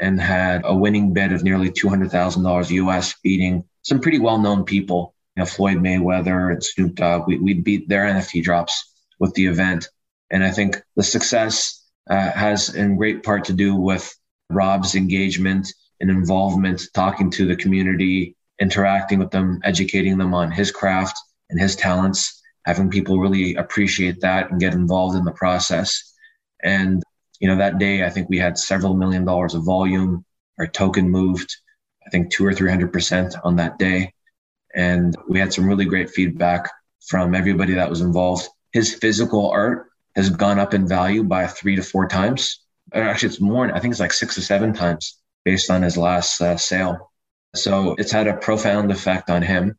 [0.00, 5.14] and had a winning bid of nearly $200,000 US, beating some pretty well known people,
[5.36, 7.26] you know, Floyd Mayweather and Snoop Dogg.
[7.26, 9.88] We, we beat their NFT drops with the event.
[10.30, 14.14] And I think the success uh, has in great part to do with
[14.50, 20.70] Rob's engagement and involvement, talking to the community, interacting with them, educating them on his
[20.70, 21.18] craft
[21.50, 26.14] and his talents, having people really appreciate that and get involved in the process.
[26.62, 27.02] And,
[27.40, 30.24] you know, that day, I think we had several million dollars of volume.
[30.58, 31.56] Our token moved,
[32.06, 34.12] I think, two or 300% on that day.
[34.74, 36.70] And we had some really great feedback
[37.06, 38.48] from everybody that was involved.
[38.72, 42.60] His physical art has gone up in value by three to four times.
[42.92, 46.40] Actually, it's more, I think it's like six to seven times based on his last
[46.40, 47.10] uh, sale.
[47.54, 49.78] So it's had a profound effect on him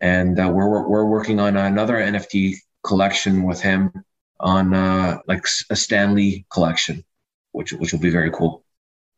[0.00, 3.92] and uh, we're we're working on another NFT collection with him
[4.40, 7.04] on uh, like a Stan Lee collection,
[7.52, 8.64] which which will be very cool.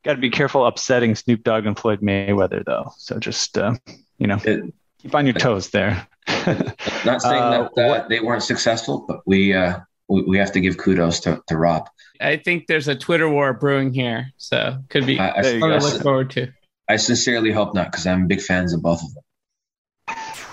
[0.05, 2.93] Got to be careful upsetting Snoop Dogg and Floyd Mayweather though.
[2.97, 3.75] So just uh,
[4.19, 6.07] you know, it, keep on your toes there.
[6.47, 10.61] Not saying uh, that uh, they weren't successful, but we, uh, we, we have to
[10.61, 11.89] give kudos to, to Rob.
[12.21, 16.03] I think there's a Twitter war brewing here, so could be I, I, I look
[16.03, 16.53] forward to.
[16.89, 19.23] I sincerely hope not, because I'm big fans of both of them.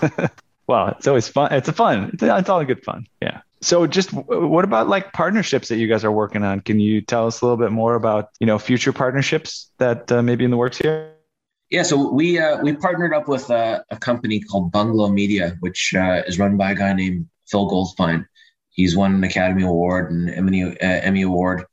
[0.66, 1.52] well, it's always fun.
[1.52, 2.10] It's a fun.
[2.12, 3.06] It's, it's all good fun.
[3.20, 3.40] Yeah.
[3.60, 6.60] So, just what about like partnerships that you guys are working on?
[6.60, 10.22] Can you tell us a little bit more about you know future partnerships that uh,
[10.22, 11.14] maybe in the works here?
[11.70, 15.94] Yeah, so we uh, we partnered up with a, a company called Bungalow Media, which
[15.96, 18.26] uh, is run by a guy named Phil Goldfine.
[18.70, 21.64] He's won an Academy Award and Emmy, uh, Emmy Award.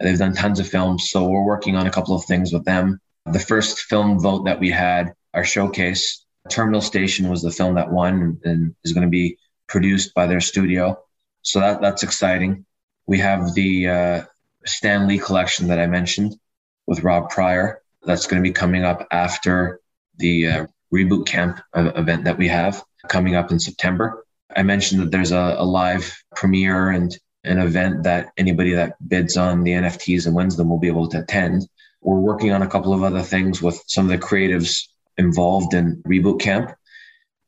[0.00, 3.00] They've done tons of films, so we're working on a couple of things with them.
[3.26, 7.90] The first film vote that we had, our showcase, Terminal Station was the film that
[7.90, 11.00] won and is going to be produced by their studio.
[11.42, 12.64] So that that's exciting.
[13.06, 14.22] We have the uh,
[14.66, 16.38] Stan Lee collection that I mentioned
[16.86, 17.82] with Rob Prior.
[18.02, 19.80] That's going to be coming up after
[20.16, 24.24] the uh, reboot camp event that we have coming up in September.
[24.54, 29.36] I mentioned that there's a, a live premiere and an event that anybody that bids
[29.36, 31.68] on the NFTs and wins them will be able to attend.
[32.00, 36.02] We're working on a couple of other things with some of the creatives involved in
[36.06, 36.72] Reboot Camp.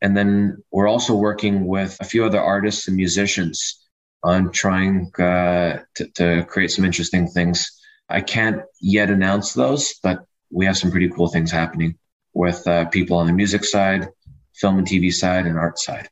[0.03, 3.81] And then we're also working with a few other artists and musicians
[4.23, 7.71] on trying uh, to, to create some interesting things.
[8.09, 11.97] I can't yet announce those, but we have some pretty cool things happening
[12.35, 14.09] with uh, people on the music side,
[14.55, 16.09] film and TV side, and art side.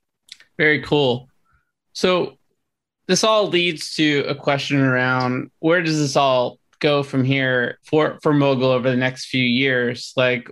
[0.57, 1.29] Very cool.
[1.92, 2.38] So
[3.07, 8.18] this all leads to a question around where does this all go from here for
[8.23, 10.12] for Mogul over the next few years?
[10.16, 10.49] Like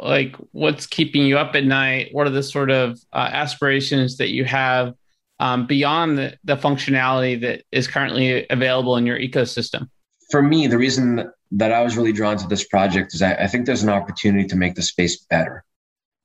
[0.00, 2.08] like what's keeping you up at night?
[2.12, 4.94] What are the sort of uh, aspirations that you have
[5.40, 9.88] um, beyond the, the functionality that is currently available in your ecosystem?
[10.30, 13.46] For me, the reason that I was really drawn to this project is I, I
[13.46, 15.64] think there's an opportunity to make the space better.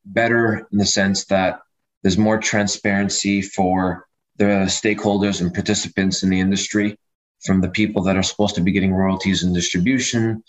[0.06, 1.62] Better in the sense that
[2.02, 4.08] there's more transparency for
[4.38, 6.98] the stakeholders and participants in the industry,
[7.46, 10.44] from the people that are supposed to be getting royalties and distribution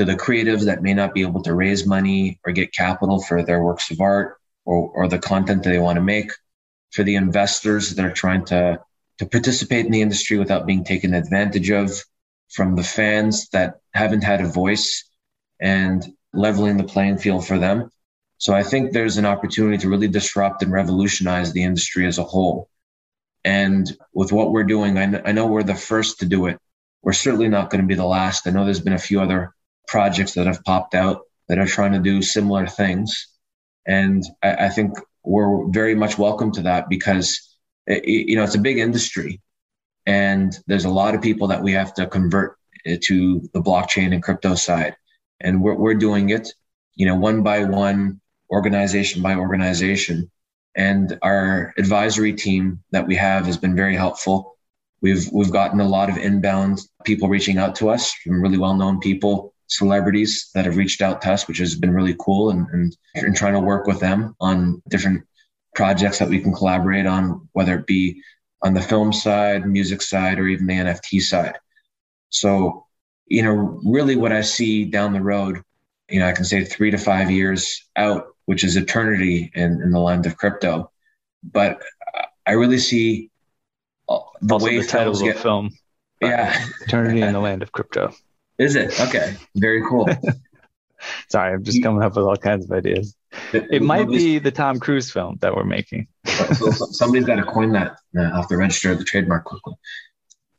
[0.00, 3.42] to the creatives that may not be able to raise money or get capital for
[3.42, 6.32] their works of art or, or the content that they want to make,
[6.90, 8.80] for the investors that are trying to,
[9.18, 11.92] to participate in the industry without being taken advantage of,
[12.48, 15.04] from the fans that haven't had a voice
[15.60, 17.90] and leveling the playing field for them.
[18.38, 22.24] So I think there's an opportunity to really disrupt and revolutionize the industry as a
[22.24, 22.70] whole.
[23.44, 26.58] And with what we're doing, I, kn- I know we're the first to do it.
[27.02, 28.46] We're certainly not going to be the last.
[28.46, 29.52] I know there's been a few other
[29.90, 33.26] projects that have popped out that are trying to do similar things.
[33.86, 34.92] And I, I think
[35.24, 37.56] we're very much welcome to that because,
[37.88, 39.40] eh, it, you know, it's a big industry
[40.06, 44.14] and there's a lot of people that we have to convert eh, to the blockchain
[44.14, 44.96] and crypto side.
[45.40, 46.52] And we're, we're doing it,
[46.94, 50.30] you know, one by one organization by organization.
[50.76, 54.56] And our advisory team that we have has been very helpful.
[55.02, 58.76] We've we've gotten a lot of inbound people reaching out to us from really well
[58.76, 62.66] known people, celebrities that have reached out to us, which has been really cool and,
[62.72, 65.24] and, and trying to work with them on different
[65.74, 68.22] projects that we can collaborate on, whether it be
[68.62, 71.56] on the film side, music side, or even the NFT side.
[72.28, 72.86] So,
[73.26, 75.62] you know, really what I see down the road,
[76.08, 79.92] you know, I can say three to five years out which is eternity in, in
[79.92, 80.90] the land of crypto.
[81.44, 81.80] But
[82.44, 83.30] I really see
[84.08, 85.70] the also way the title of the film.
[86.20, 88.12] Yeah, eternity in the land of crypto.
[88.60, 89.36] Is it okay?
[89.56, 90.06] Very cool.
[91.30, 93.16] Sorry, I'm just coming up with all kinds of ideas.
[93.54, 96.08] It, it might be the Tom Cruise film that we're making.
[96.26, 99.72] so, so somebody's got to coin that uh, off the register of the trademark quickly.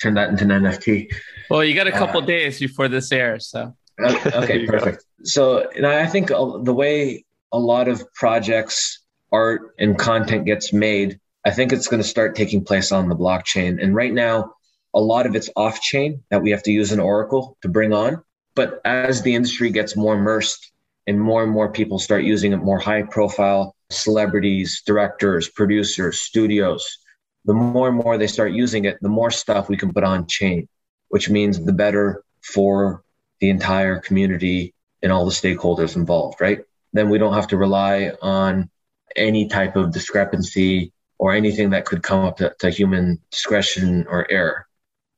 [0.01, 1.13] Turn that into an NFT.
[1.51, 3.75] Well, you got a couple uh, days before this airs, so.
[4.03, 4.97] Okay, perfect.
[4.97, 5.23] Go.
[5.23, 8.99] So, you know, I think the way a lot of projects,
[9.31, 13.15] art, and content gets made, I think it's going to start taking place on the
[13.15, 13.79] blockchain.
[13.79, 14.55] And right now,
[14.93, 17.93] a lot of it's off chain that we have to use an Oracle to bring
[17.93, 18.23] on.
[18.55, 20.71] But as the industry gets more immersed
[21.07, 26.97] and more and more people start using it, more high profile celebrities, directors, producers, studios,
[27.45, 30.27] the more and more they start using it, the more stuff we can put on
[30.27, 30.67] chain,
[31.09, 33.03] which means the better for
[33.39, 36.59] the entire community and all the stakeholders involved, right?
[36.93, 38.69] then we don't have to rely on
[39.15, 44.29] any type of discrepancy or anything that could come up to, to human discretion or
[44.29, 44.67] error.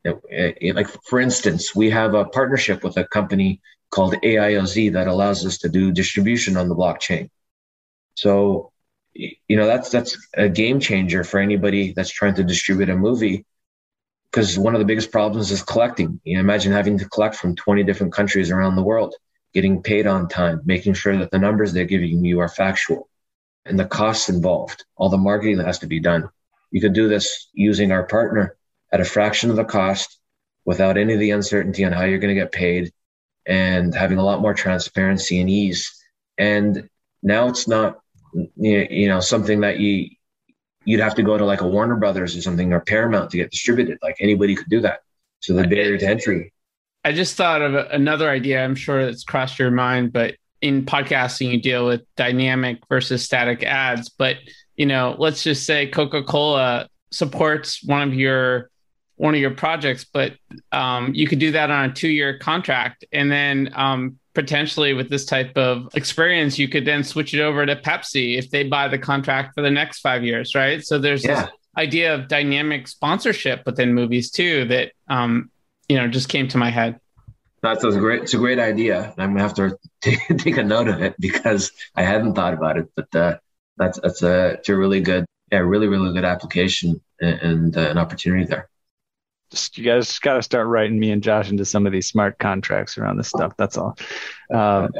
[0.03, 5.07] It, eh, like for instance, we have a partnership with a company called AIOZ that
[5.07, 7.29] allows us to do distribution on the blockchain.
[8.15, 8.71] So,
[9.13, 13.45] you know, that's that's a game changer for anybody that's trying to distribute a movie.
[14.31, 16.19] Because one of the biggest problems is collecting.
[16.23, 19.13] You know, imagine having to collect from 20 different countries around the world
[19.53, 23.09] getting paid on time, making sure that the numbers they're giving you are factual.
[23.65, 26.27] and the costs involved, all the marketing that has to be done.
[26.71, 28.57] You could do this using our partner
[28.93, 30.19] at a fraction of the cost
[30.63, 32.93] without any of the uncertainty on how you're going to get paid
[33.45, 35.91] and having a lot more transparency and ease.
[36.37, 36.87] And
[37.21, 37.99] now it's not,
[38.55, 40.09] you know, something that you,
[40.85, 43.51] you'd have to go to like a Warner Brothers or something or Paramount to get
[43.51, 43.97] distributed.
[44.01, 45.01] Like anybody could do that.
[45.41, 46.53] So the barrier to entry.
[47.03, 48.63] I just thought of another idea.
[48.63, 53.63] I'm sure it's crossed your mind, but in podcasting, you deal with dynamic versus static
[53.63, 54.07] ads.
[54.07, 54.37] But
[54.77, 58.69] you know, let's just say Coca-Cola supports one of your
[59.23, 60.33] one of your projects, but
[60.73, 65.23] um, you could do that on a two-year contract, and then um, potentially with this
[65.23, 68.97] type of experience, you could then switch it over to Pepsi if they buy the
[68.97, 70.85] contract for the next five years, right?
[70.85, 71.43] So there's yeah.
[71.43, 75.49] this idea of dynamic sponsorship within movies too that um,
[75.87, 76.99] you know just came to my head.
[77.61, 78.23] That's a great.
[78.23, 79.13] It's a great idea.
[79.17, 82.77] I'm gonna have to take, take a note of it because I hadn't thought about
[82.77, 82.89] it.
[82.93, 83.37] But uh,
[83.77, 87.89] that's that's a it's a really good, yeah, really really good application and, and uh,
[87.89, 88.67] an opportunity there
[89.53, 92.39] just you guys got to start writing me and Josh into some of these smart
[92.39, 93.53] contracts around this stuff.
[93.55, 93.95] That's all.
[94.51, 94.91] Um,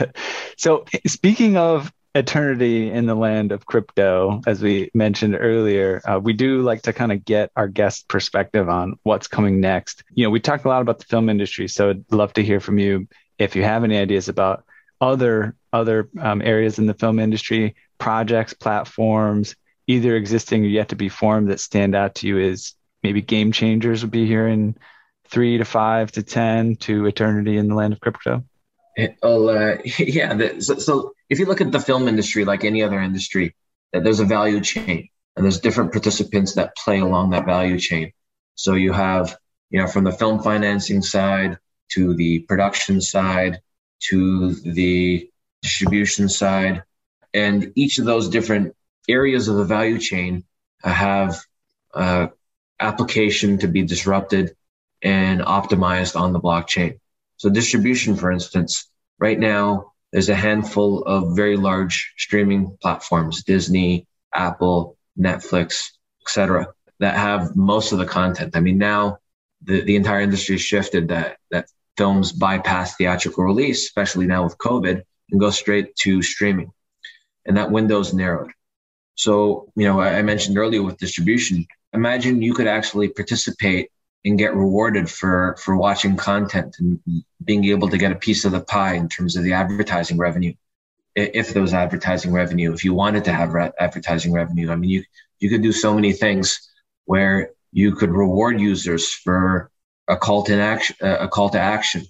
[0.56, 6.32] so speaking of eternity in the land of crypto, as we mentioned earlier, uh, we
[6.32, 10.04] do like to kind of get our guest perspective on what's coming next.
[10.14, 12.60] You know, we talked a lot about the film industry, so I'd love to hear
[12.60, 14.64] from you if you have any ideas about
[15.00, 19.56] other other um, areas in the film industry, projects, platforms,
[19.88, 23.52] either existing or yet to be formed that stand out to you as maybe game
[23.52, 24.76] changers would be here in
[25.28, 28.44] three to five to ten to eternity in the land of crypto?
[29.22, 30.34] Well, uh, yeah.
[30.34, 33.54] The, so, so, if you look at the film industry, like any other industry,
[33.92, 38.12] there's a value chain, and there's different participants that play along that value chain.
[38.54, 39.36] So you have,
[39.70, 41.58] you know, from the film financing side
[41.92, 43.60] to the production side
[44.08, 45.30] to the
[45.62, 46.82] distribution side,
[47.34, 48.74] and each of those different
[49.08, 50.44] areas of the value chain
[50.82, 51.40] have
[51.94, 52.28] uh,
[52.80, 54.54] application to be disrupted
[55.02, 56.98] and optimized on the blockchain.
[57.36, 64.06] So distribution, for instance, right now there's a handful of very large streaming platforms, Disney,
[64.32, 65.90] Apple, Netflix,
[66.22, 68.56] etc., that have most of the content.
[68.56, 69.18] I mean, now
[69.62, 75.02] the, the entire industry shifted that that films bypass theatrical release, especially now with COVID,
[75.30, 76.72] and go straight to streaming.
[77.44, 78.52] And that window's narrowed.
[79.14, 83.90] So, you know, I, I mentioned earlier with distribution, imagine you could actually participate
[84.24, 87.00] and get rewarded for for watching content and
[87.44, 90.52] being able to get a piece of the pie in terms of the advertising revenue.
[91.14, 94.90] If there was advertising revenue if you wanted to have re- advertising revenue i mean
[94.90, 95.02] you
[95.40, 96.70] you could do so many things
[97.06, 99.70] where you could reward users for
[100.08, 102.04] a call to action a call to action.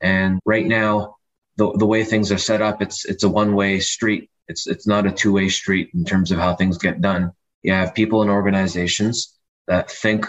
[0.00, 1.16] And right now
[1.56, 4.30] the, the way things are set up it's it's a one way street.
[4.48, 7.72] It's it's not a two way street in terms of how things get done you
[7.72, 10.26] have people in organizations that think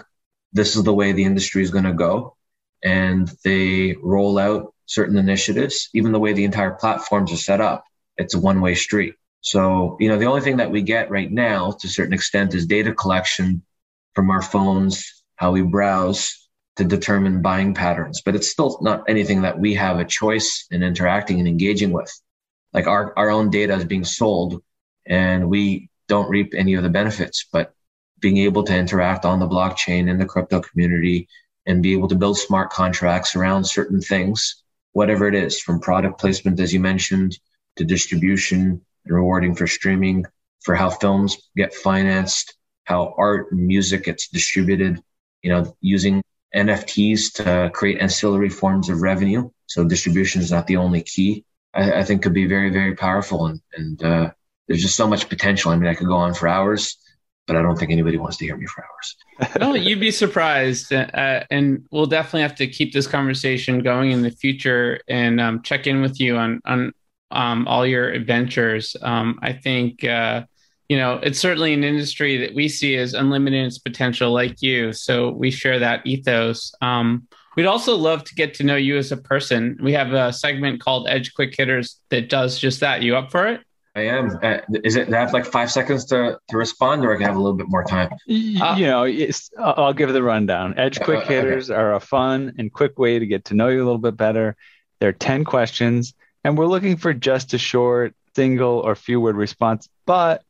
[0.52, 2.36] this is the way the industry is going to go,
[2.84, 5.90] and they roll out certain initiatives.
[5.94, 7.84] Even the way the entire platforms are set up,
[8.18, 9.16] it's a one way street.
[9.42, 12.54] So, you know, the only thing that we get right now to a certain extent
[12.54, 13.64] is data collection
[14.14, 19.42] from our phones, how we browse to determine buying patterns, but it's still not anything
[19.42, 22.12] that we have a choice in interacting and engaging with.
[22.74, 24.64] Like our, our own data is being sold
[25.06, 27.74] and we don't reap any of the benefits, but
[28.20, 31.28] being able to interact on the blockchain in the crypto community
[31.66, 34.64] and be able to build smart contracts around certain things,
[34.94, 37.38] whatever it is, from product placement, as you mentioned,
[37.76, 40.26] to distribution and rewarding for streaming,
[40.62, 45.02] for how films get financed, how art and music gets distributed,
[45.42, 46.22] you know, using
[46.56, 49.50] NFTs to create ancillary forms of revenue.
[49.66, 51.46] So distribution is not the only key.
[51.74, 54.32] I, I think could be very, very powerful and, and uh,
[54.68, 55.72] there's just so much potential.
[55.72, 56.98] I mean, I could go on for hours,
[57.48, 59.56] but I don't think anybody wants to hear me for hours.
[59.60, 60.94] no, you'd be surprised.
[60.94, 65.62] Uh, and we'll definitely have to keep this conversation going in the future and um,
[65.62, 66.94] check in with you on, on
[67.32, 68.96] um, all your adventures.
[69.02, 70.44] Um, I think, uh,
[70.88, 74.62] you know, it's certainly an industry that we see as unlimited in its potential, like
[74.62, 74.94] you.
[74.94, 76.74] So we share that ethos.
[76.82, 79.78] Um, we'd also love to get to know you as a person.
[79.82, 83.02] We have a segment called Edge Quick Hitters that does just that.
[83.02, 83.62] You up for it?
[83.96, 84.40] I am.
[84.42, 85.14] Uh, is it?
[85.14, 87.70] I have like five seconds to, to respond, or I can have a little bit
[87.70, 88.10] more time.
[88.12, 89.06] Uh, you know,
[89.60, 90.74] I'll give the rundown.
[90.78, 91.80] Edge quick uh, hitters okay.
[91.80, 94.56] are a fun and quick way to get to know you a little bit better.
[95.00, 99.36] There are ten questions, and we're looking for just a short, single, or few word
[99.36, 99.88] response.
[100.08, 100.44] But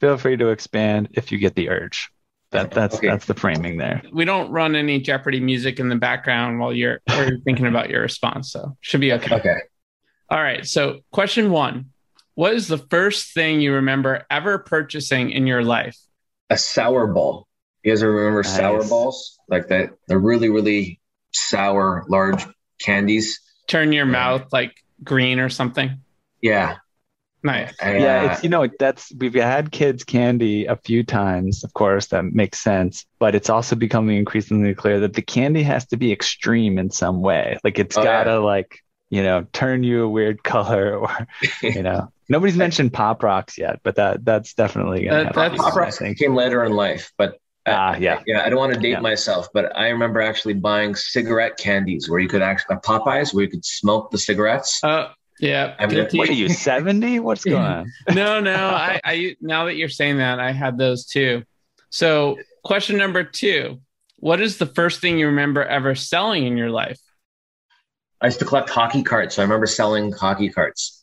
[0.00, 2.10] feel free to expand if you get the urge.
[2.50, 3.06] That that's okay.
[3.06, 4.02] that's the framing there.
[4.12, 7.88] We don't run any Jeopardy music in the background while you're, while you're thinking about
[7.88, 9.36] your response, so should be okay.
[9.36, 9.56] Okay.
[10.28, 10.66] All right.
[10.66, 11.90] So, question one
[12.34, 15.96] what is the first thing you remember ever purchasing in your life?
[16.50, 17.46] A sour ball.
[17.82, 18.56] You guys remember Nice.
[18.56, 19.38] sour balls?
[19.48, 21.00] Like that, they're really, really
[21.32, 22.46] sour, large
[22.80, 23.40] candies.
[23.68, 24.12] Turn your Yeah.
[24.12, 26.00] mouth like green or something.
[26.42, 26.76] Yeah.
[27.42, 27.74] Nice.
[27.80, 31.72] I, yeah, uh, it's you know that's we've had kids candy a few times, of
[31.72, 35.96] course, that makes sense, but it's also becoming increasingly clear that the candy has to
[35.96, 37.56] be extreme in some way.
[37.64, 41.26] Like it's Oh, gotta like, you know, turn you a weird color or
[41.62, 42.12] you know.
[42.30, 45.42] Nobody's mentioned pop rocks yet, but that that's definitely gonna That- happen.
[45.52, 47.34] that's- Pop Rocks came later in life, but
[47.66, 48.20] uh, Ah, yeah.
[48.26, 49.00] yeah, I don't want to date Yeah.
[49.00, 53.44] myself, but I remember actually buying cigarette candies where you could actually uh, Popeyes where
[53.44, 54.80] you could smoke the cigarettes.
[54.82, 55.10] Oh,
[55.40, 55.74] yeah.
[55.78, 56.06] I mean.
[56.14, 57.18] What are you, 70?
[57.20, 57.92] What's going on?
[58.14, 58.54] no, no.
[58.54, 61.42] I, I now that you're saying that, I had those too.
[61.90, 63.80] So, question number two:
[64.16, 66.98] What is the first thing you remember ever selling in your life?
[68.22, 70.99] I used to collect hockey cards, so I remember selling hockey cards.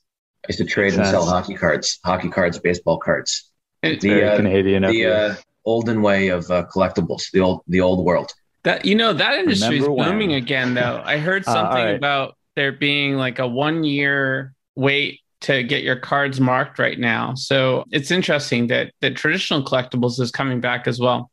[0.48, 3.52] I used to trade and sell hockey cards, hockey cards, baseball cards.
[3.84, 5.36] It- The, Very uh, Canadian the uh,
[5.66, 8.32] olden way of uh, collectibles, the old the old world.
[8.64, 10.10] that you know that industry is Remember when?
[10.12, 11.02] booming again, though.
[11.04, 11.96] I heard Uh, something right.
[11.96, 17.36] about there being like a one year wait to get your cards marked right now.
[17.36, 21.30] So it's interesting that that traditional collectibles is coming back as well.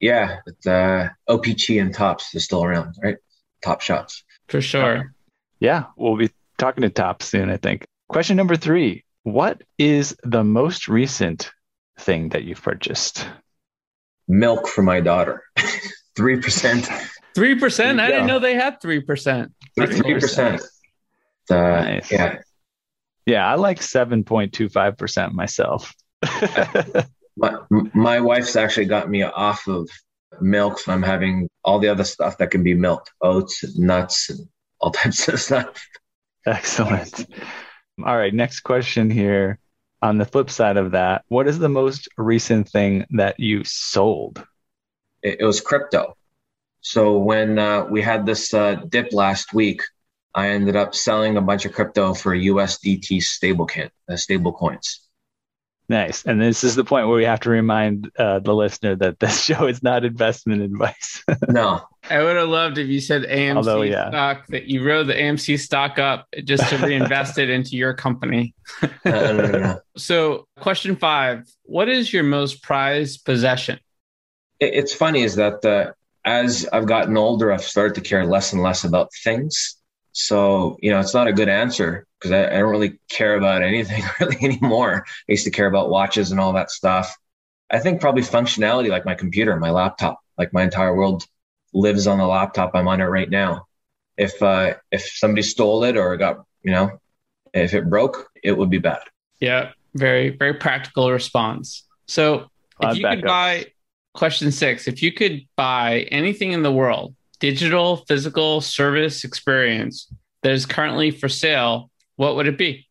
[0.00, 3.16] Yeah, but, uh, OPC and Topps is still around, right?
[3.62, 4.24] Top shots.
[4.48, 5.12] For sure.
[5.60, 7.84] Yeah, we'll be talking to Topps soon, I think.
[8.10, 11.52] Question number three What is the most recent
[12.00, 13.24] thing that you've purchased?
[14.26, 15.44] Milk for my daughter,
[16.16, 16.88] three percent.
[17.36, 18.00] Three percent.
[18.00, 19.52] I didn't know they had three percent.
[19.76, 20.60] Three percent.
[21.48, 22.10] Uh, nice.
[22.10, 22.38] Yeah,
[23.26, 25.92] Yeah, I like 7.25% myself.
[27.36, 27.54] my,
[27.94, 29.88] my wife's actually got me off of
[30.40, 34.48] milk, so I'm having all the other stuff that can be milked, oats, nuts, and
[34.80, 35.86] all types of stuff.
[36.46, 37.26] Excellent.
[38.04, 39.58] All right, next question here.
[40.02, 44.44] On the flip side of that, what is the most recent thing that you sold?
[45.22, 46.16] It, it was crypto.
[46.80, 49.82] So when uh, we had this uh, dip last week,
[50.34, 55.06] I ended up selling a bunch of crypto for USDT stable can, uh, stable coins.
[55.90, 56.22] Nice.
[56.24, 59.42] And this is the point where we have to remind uh, the listener that this
[59.44, 61.24] show is not investment advice.
[61.48, 64.08] No, I would have loved if you said AMC Although, yeah.
[64.08, 68.54] stock that you rode the AMC stock up just to reinvest it into your company.
[68.82, 69.80] no, no, no, no.
[69.96, 73.80] So, question five: What is your most prized possession?
[74.60, 75.92] It's funny is that uh,
[76.24, 79.76] as I've gotten older, I've started to care less and less about things.
[80.12, 83.62] So, you know, it's not a good answer because I, I don't really care about
[83.62, 85.04] anything really anymore.
[85.06, 87.16] I used to care about watches and all that stuff.
[87.70, 91.24] I think probably functionality, like my computer, my laptop, like my entire world
[91.72, 92.72] lives on the laptop.
[92.74, 93.66] I'm on it right now.
[94.16, 97.00] If uh, if somebody stole it or got, you know,
[97.54, 99.02] if it broke, it would be bad.
[99.38, 101.84] Yeah, very very practical response.
[102.06, 102.50] So,
[102.80, 103.26] if you could backups.
[103.26, 103.66] buy
[104.14, 110.12] question six, if you could buy anything in the world, digital, physical, service, experience
[110.42, 112.86] that is currently for sale, what would it be?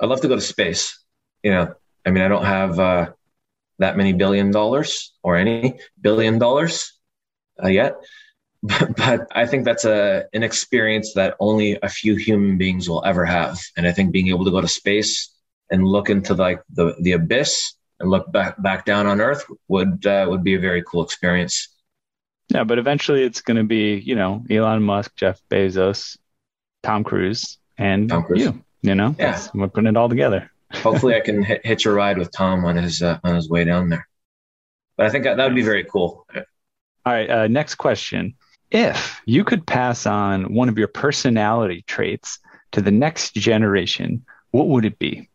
[0.00, 0.98] I'd love to go to space.
[1.42, 1.74] You know,
[2.04, 3.10] I mean, I don't have uh,
[3.78, 6.92] that many billion dollars or any billion dollars
[7.62, 7.96] uh, yet,
[8.62, 13.04] but, but I think that's a an experience that only a few human beings will
[13.04, 13.58] ever have.
[13.76, 15.32] And I think being able to go to space
[15.70, 20.04] and look into like the the abyss and look back back down on Earth would
[20.06, 21.68] uh, would be a very cool experience.
[22.48, 26.16] Yeah, but eventually it's going to be, you know, Elon Musk, Jeff Bezos,
[26.82, 28.42] Tom Cruise, and Tom Cruise.
[28.42, 28.62] you.
[28.82, 29.32] You know, Yeah.
[29.32, 30.50] That's- we're putting it all together.
[30.74, 33.64] Hopefully, I can hit, hitch a ride with Tom on his uh, on his way
[33.64, 34.06] down there.
[34.96, 36.26] But I think that would be very cool.
[36.34, 38.34] All right, uh, next question.
[38.70, 42.40] If you could pass on one of your personality traits
[42.72, 45.28] to the next generation, what would it be?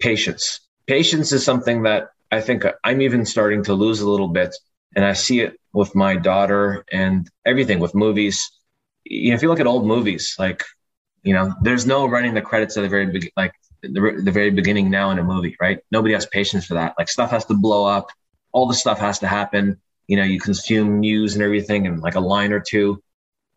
[0.00, 0.60] patience.
[0.86, 4.54] Patience is something that I think I'm even starting to lose a little bit.
[4.94, 8.50] And I see it with my daughter and everything with movies.
[9.04, 10.62] You know, if you look at old movies, like,
[11.22, 13.52] you know, there's no running the credits at the very big, like
[13.82, 15.80] the, the very beginning now in a movie, right?
[15.90, 16.94] Nobody has patience for that.
[16.98, 18.10] Like stuff has to blow up.
[18.52, 19.78] All the stuff has to happen.
[20.06, 23.02] You know, you consume news and everything and like a line or two.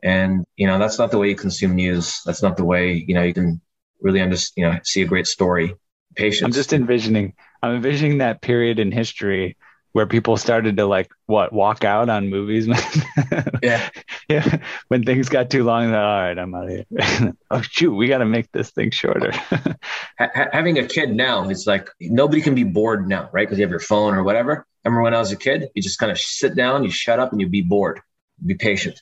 [0.03, 2.21] And, you know, that's not the way you consume news.
[2.25, 3.61] That's not the way, you know, you can
[4.01, 5.75] really understand, you know, see a great story.
[6.15, 6.45] Patience.
[6.45, 9.55] I'm just envisioning, I'm envisioning that period in history
[9.93, 12.67] where people started to like what walk out on movies.
[13.63, 13.89] yeah.
[14.29, 17.33] yeah, when things got too long, they're, all right, I'm out of here.
[17.51, 19.31] oh shoot, we got to make this thing shorter.
[19.49, 19.75] ha-
[20.17, 23.47] ha- having a kid now, it's like nobody can be bored now, right?
[23.47, 24.65] Because you have your phone or whatever.
[24.85, 27.31] Remember when I was a kid, you just kind of sit down, you shut up,
[27.31, 28.01] and you be bored.
[28.43, 28.99] Be patient.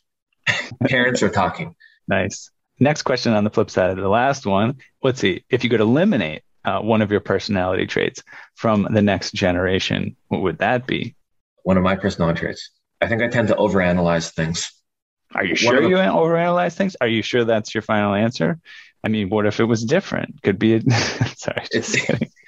[0.89, 1.75] Parents are talking.
[2.07, 2.51] Nice.
[2.79, 4.77] Next question on the flip side of the last one.
[5.03, 5.43] Let's see.
[5.49, 8.23] If you could eliminate uh, one of your personality traits
[8.55, 11.15] from the next generation, what would that be?
[11.63, 12.71] One of my personality traits.
[13.01, 14.71] I think I tend to overanalyze things.
[15.35, 16.95] Are you sure the- you overanalyze things?
[16.99, 18.59] Are you sure that's your final answer?
[19.03, 20.41] I mean, what if it was different?
[20.41, 20.75] Could be.
[20.75, 20.81] A,
[21.37, 21.95] sorry, just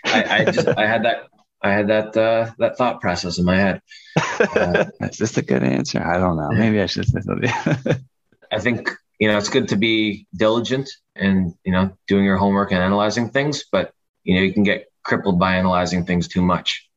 [0.04, 1.28] I, I, just I had that
[1.62, 3.82] I had that uh, that thought process in my head.
[4.42, 6.04] Uh, Is this a good answer?
[6.04, 6.50] I don't know.
[6.50, 7.52] Maybe I should say something.
[8.52, 8.90] I think
[9.20, 13.30] you know it's good to be diligent and you know doing your homework and analyzing
[13.30, 13.94] things, but
[14.24, 16.88] you know you can get crippled by analyzing things too much.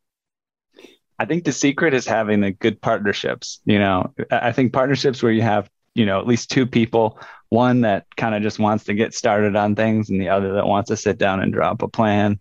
[1.17, 3.61] I think the secret is having the good partnerships.
[3.65, 7.19] You know, I think partnerships where you have you know at least two people
[7.49, 10.67] one that kind of just wants to get started on things and the other that
[10.67, 12.37] wants to sit down and drop a plan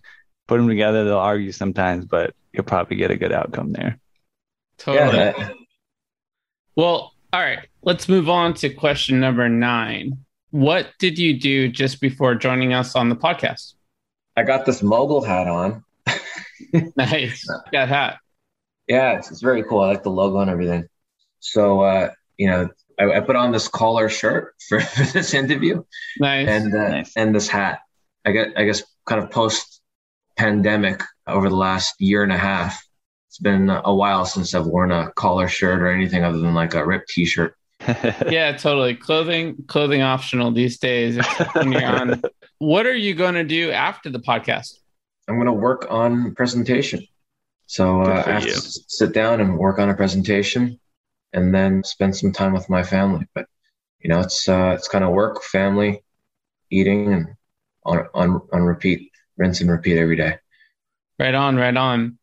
[0.47, 3.99] put them together they'll argue sometimes but you'll probably get a good outcome there
[4.77, 5.51] totally yeah.
[6.77, 10.19] well all right let's move on to question number nine
[10.51, 13.75] what did you do just before joining us on the podcast
[14.37, 15.85] i got this mogul hat on
[16.97, 18.19] nice that hat
[18.89, 20.87] yeah it's, it's very cool i like the logo and everything
[21.41, 22.69] so uh you know
[22.99, 25.83] I, I, put on this collar shirt for, for this interview,
[26.21, 27.13] nice, and uh, nice.
[27.17, 27.81] and this hat.
[28.25, 29.83] I get, I guess, kind of post
[30.37, 32.83] pandemic over the last year and a half.
[33.29, 36.75] It's been a while since I've worn a collar shirt or anything other than like
[36.75, 37.57] a ripped T-shirt.
[38.29, 38.95] yeah, totally.
[38.95, 41.19] Clothing, clothing optional these days.
[41.53, 42.23] When you're on,
[42.65, 44.79] what are you going to do after the podcast?
[45.29, 47.07] I'm going to work on presentation.
[47.67, 48.53] So uh, I have you.
[48.53, 50.79] to sit down and work on a presentation
[51.33, 53.27] and then spend some time with my family.
[53.35, 53.47] But
[54.01, 56.03] you know, it's uh, it's kind of work, family,
[56.71, 57.27] eating, and
[57.85, 60.39] on on on repeat, rinse and repeat every day.
[61.19, 62.19] Right on, right on.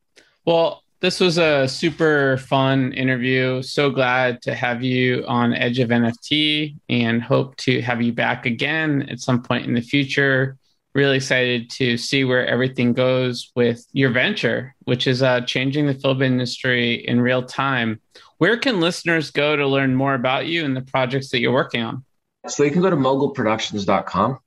[0.45, 3.63] Well, this was a super fun interview.
[3.63, 8.45] So glad to have you on Edge of NFT and hope to have you back
[8.45, 10.57] again at some point in the future.
[10.93, 15.95] Really excited to see where everything goes with your venture, which is uh, changing the
[15.95, 17.99] film industry in real time.
[18.37, 21.81] Where can listeners go to learn more about you and the projects that you're working
[21.81, 22.05] on?
[22.47, 24.39] So you can go to mogulproductions.com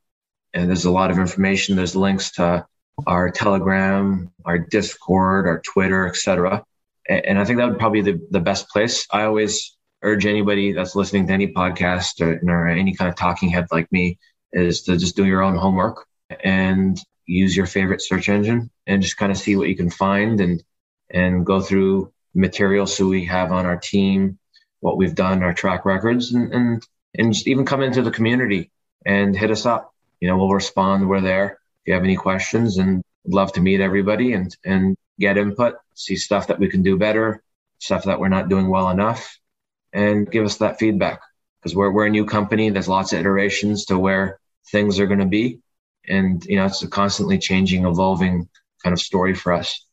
[0.52, 1.74] and there's a lot of information.
[1.74, 2.66] There's links to
[3.06, 6.64] our Telegram, our Discord, our Twitter, etc.
[7.08, 9.06] And I think that would probably be the, the best place.
[9.10, 13.48] I always urge anybody that's listening to any podcast or, or any kind of talking
[13.48, 14.18] head like me
[14.52, 16.06] is to just do your own homework
[16.42, 20.40] and use your favorite search engine and just kind of see what you can find
[20.40, 20.62] and
[21.10, 24.38] and go through materials who we have on our team,
[24.80, 26.86] what we've done, our track records, and and,
[27.16, 28.70] and just even come into the community
[29.04, 29.94] and hit us up.
[30.20, 31.08] You know, we'll respond.
[31.08, 31.58] We're there.
[31.84, 36.16] If you have any questions, and love to meet everybody and and get input, see
[36.16, 37.42] stuff that we can do better,
[37.78, 39.38] stuff that we're not doing well enough,
[39.92, 41.20] and give us that feedback.
[41.60, 42.70] Because we're we're a new company.
[42.70, 44.38] There's lots of iterations to where
[44.72, 45.60] things are going to be,
[46.08, 48.48] and you know, it's a constantly changing, evolving
[48.82, 49.84] kind of story for us.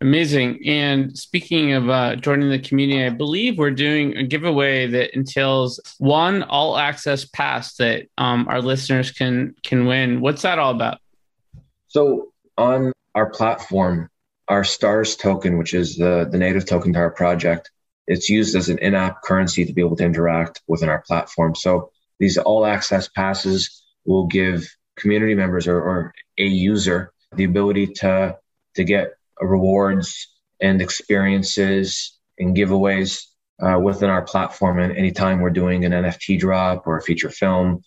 [0.00, 0.60] Amazing.
[0.66, 5.80] And speaking of uh, joining the community, I believe we're doing a giveaway that entails
[5.98, 10.20] one all access pass that um, our listeners can can win.
[10.20, 10.98] What's that all about?
[11.88, 14.10] So on our platform,
[14.48, 17.70] our stars token, which is the the native token to our project,
[18.06, 21.54] it's used as an in-app currency to be able to interact within our platform.
[21.54, 27.86] So these all access passes will give community members or, or a user the ability
[27.86, 28.36] to
[28.74, 30.28] to get rewards
[30.60, 33.26] and experiences and giveaways
[33.62, 34.78] uh, within our platform.
[34.78, 37.82] And anytime we're doing an NFT drop or a feature film,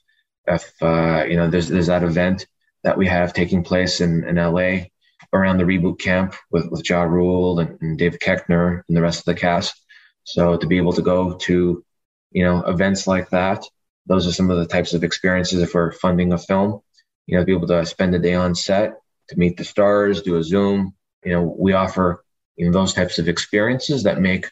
[0.45, 2.48] if uh, you know there's there's that event
[2.84, 4.86] that we have taking place in, in LA
[5.34, 9.20] around the reboot camp with with Ja Rule and, and David Koechner and the rest
[9.20, 9.76] of the cast.
[10.24, 11.84] So to be able to go to
[12.32, 13.66] you know events like that,
[14.06, 16.82] those are some of the types of experiences if we're funding a film.
[17.26, 18.93] You know, be able to spend a day on set,
[19.30, 20.93] to meet the stars, do a Zoom,
[21.24, 22.24] you know we offer
[22.55, 24.49] you know those types of experiences that make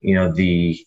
[0.00, 0.78] you know the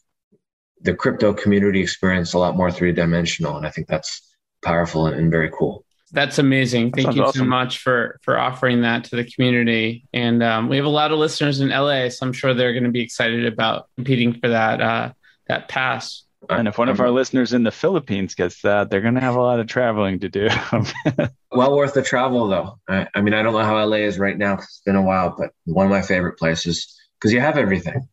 [0.82, 4.30] the crypto community experience a lot more three dimensional and i think that's
[4.62, 5.86] powerful and, and very cool.
[6.12, 6.92] That's amazing.
[6.92, 7.40] Thank you awesome.
[7.40, 10.08] so much for for offering that to the community.
[10.12, 12.84] And um, we have a lot of listeners in la so i'm sure they're going
[12.84, 15.12] to be excited about competing for that uh,
[15.48, 19.16] that pass and if one of our listeners in the Philippines gets that, they're going
[19.16, 20.48] to have a lot of traveling to do.
[21.52, 22.80] well worth the travel, though.
[22.88, 24.54] I, I, mean, I don't know how LA is right now.
[24.54, 28.08] It's been a while, but one of my favorite places because you have everything.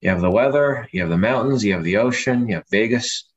[0.00, 3.28] You have the weather, you have the mountains, you have the ocean, you have Vegas.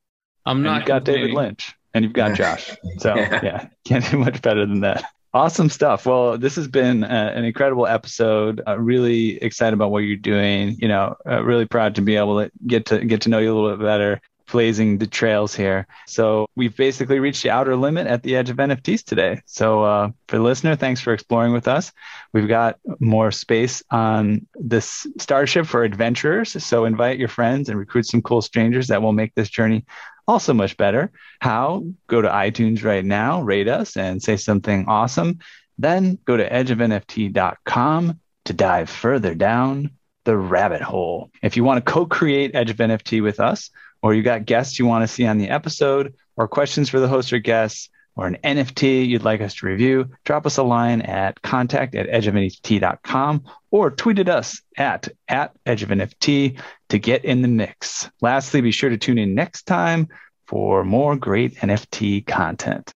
[0.44, 0.78] I'm not.
[0.78, 2.76] You've got David Lynch, and you've got Josh.
[2.98, 3.40] So yeah.
[3.42, 5.04] yeah, can't do much better than that.
[5.36, 6.06] Awesome stuff.
[6.06, 8.62] Well, this has been uh, an incredible episode.
[8.66, 10.78] Uh, really excited about what you're doing.
[10.78, 13.52] You know, uh, really proud to be able to get to get to know you
[13.52, 14.22] a little bit better.
[14.50, 15.86] Blazing the trails here.
[16.06, 19.40] So we've basically reached the outer limit at the edge of NFTs today.
[19.46, 21.92] So uh, for the listener, thanks for exploring with us.
[22.32, 26.62] We've got more space on this starship for adventurers.
[26.64, 29.84] So invite your friends and recruit some cool strangers that will make this journey
[30.28, 31.12] also much better.
[31.40, 31.84] How?
[32.08, 35.38] Go to iTunes right now, rate us, and say something awesome.
[35.78, 39.90] Then go to edgeofnft.com to dive further down
[40.24, 41.30] the rabbit hole.
[41.42, 43.70] If you want to co create Edge of NFT with us,
[44.02, 47.08] or you got guests you want to see on the episode, or questions for the
[47.08, 51.02] host or guests, or an NFT you'd like us to review, drop us a line
[51.02, 57.48] at contact at edgeofnft.com or tweet at us at, at edgeofnft to get in the
[57.48, 58.10] mix.
[58.22, 60.08] Lastly, be sure to tune in next time
[60.46, 62.92] for more great NFT content.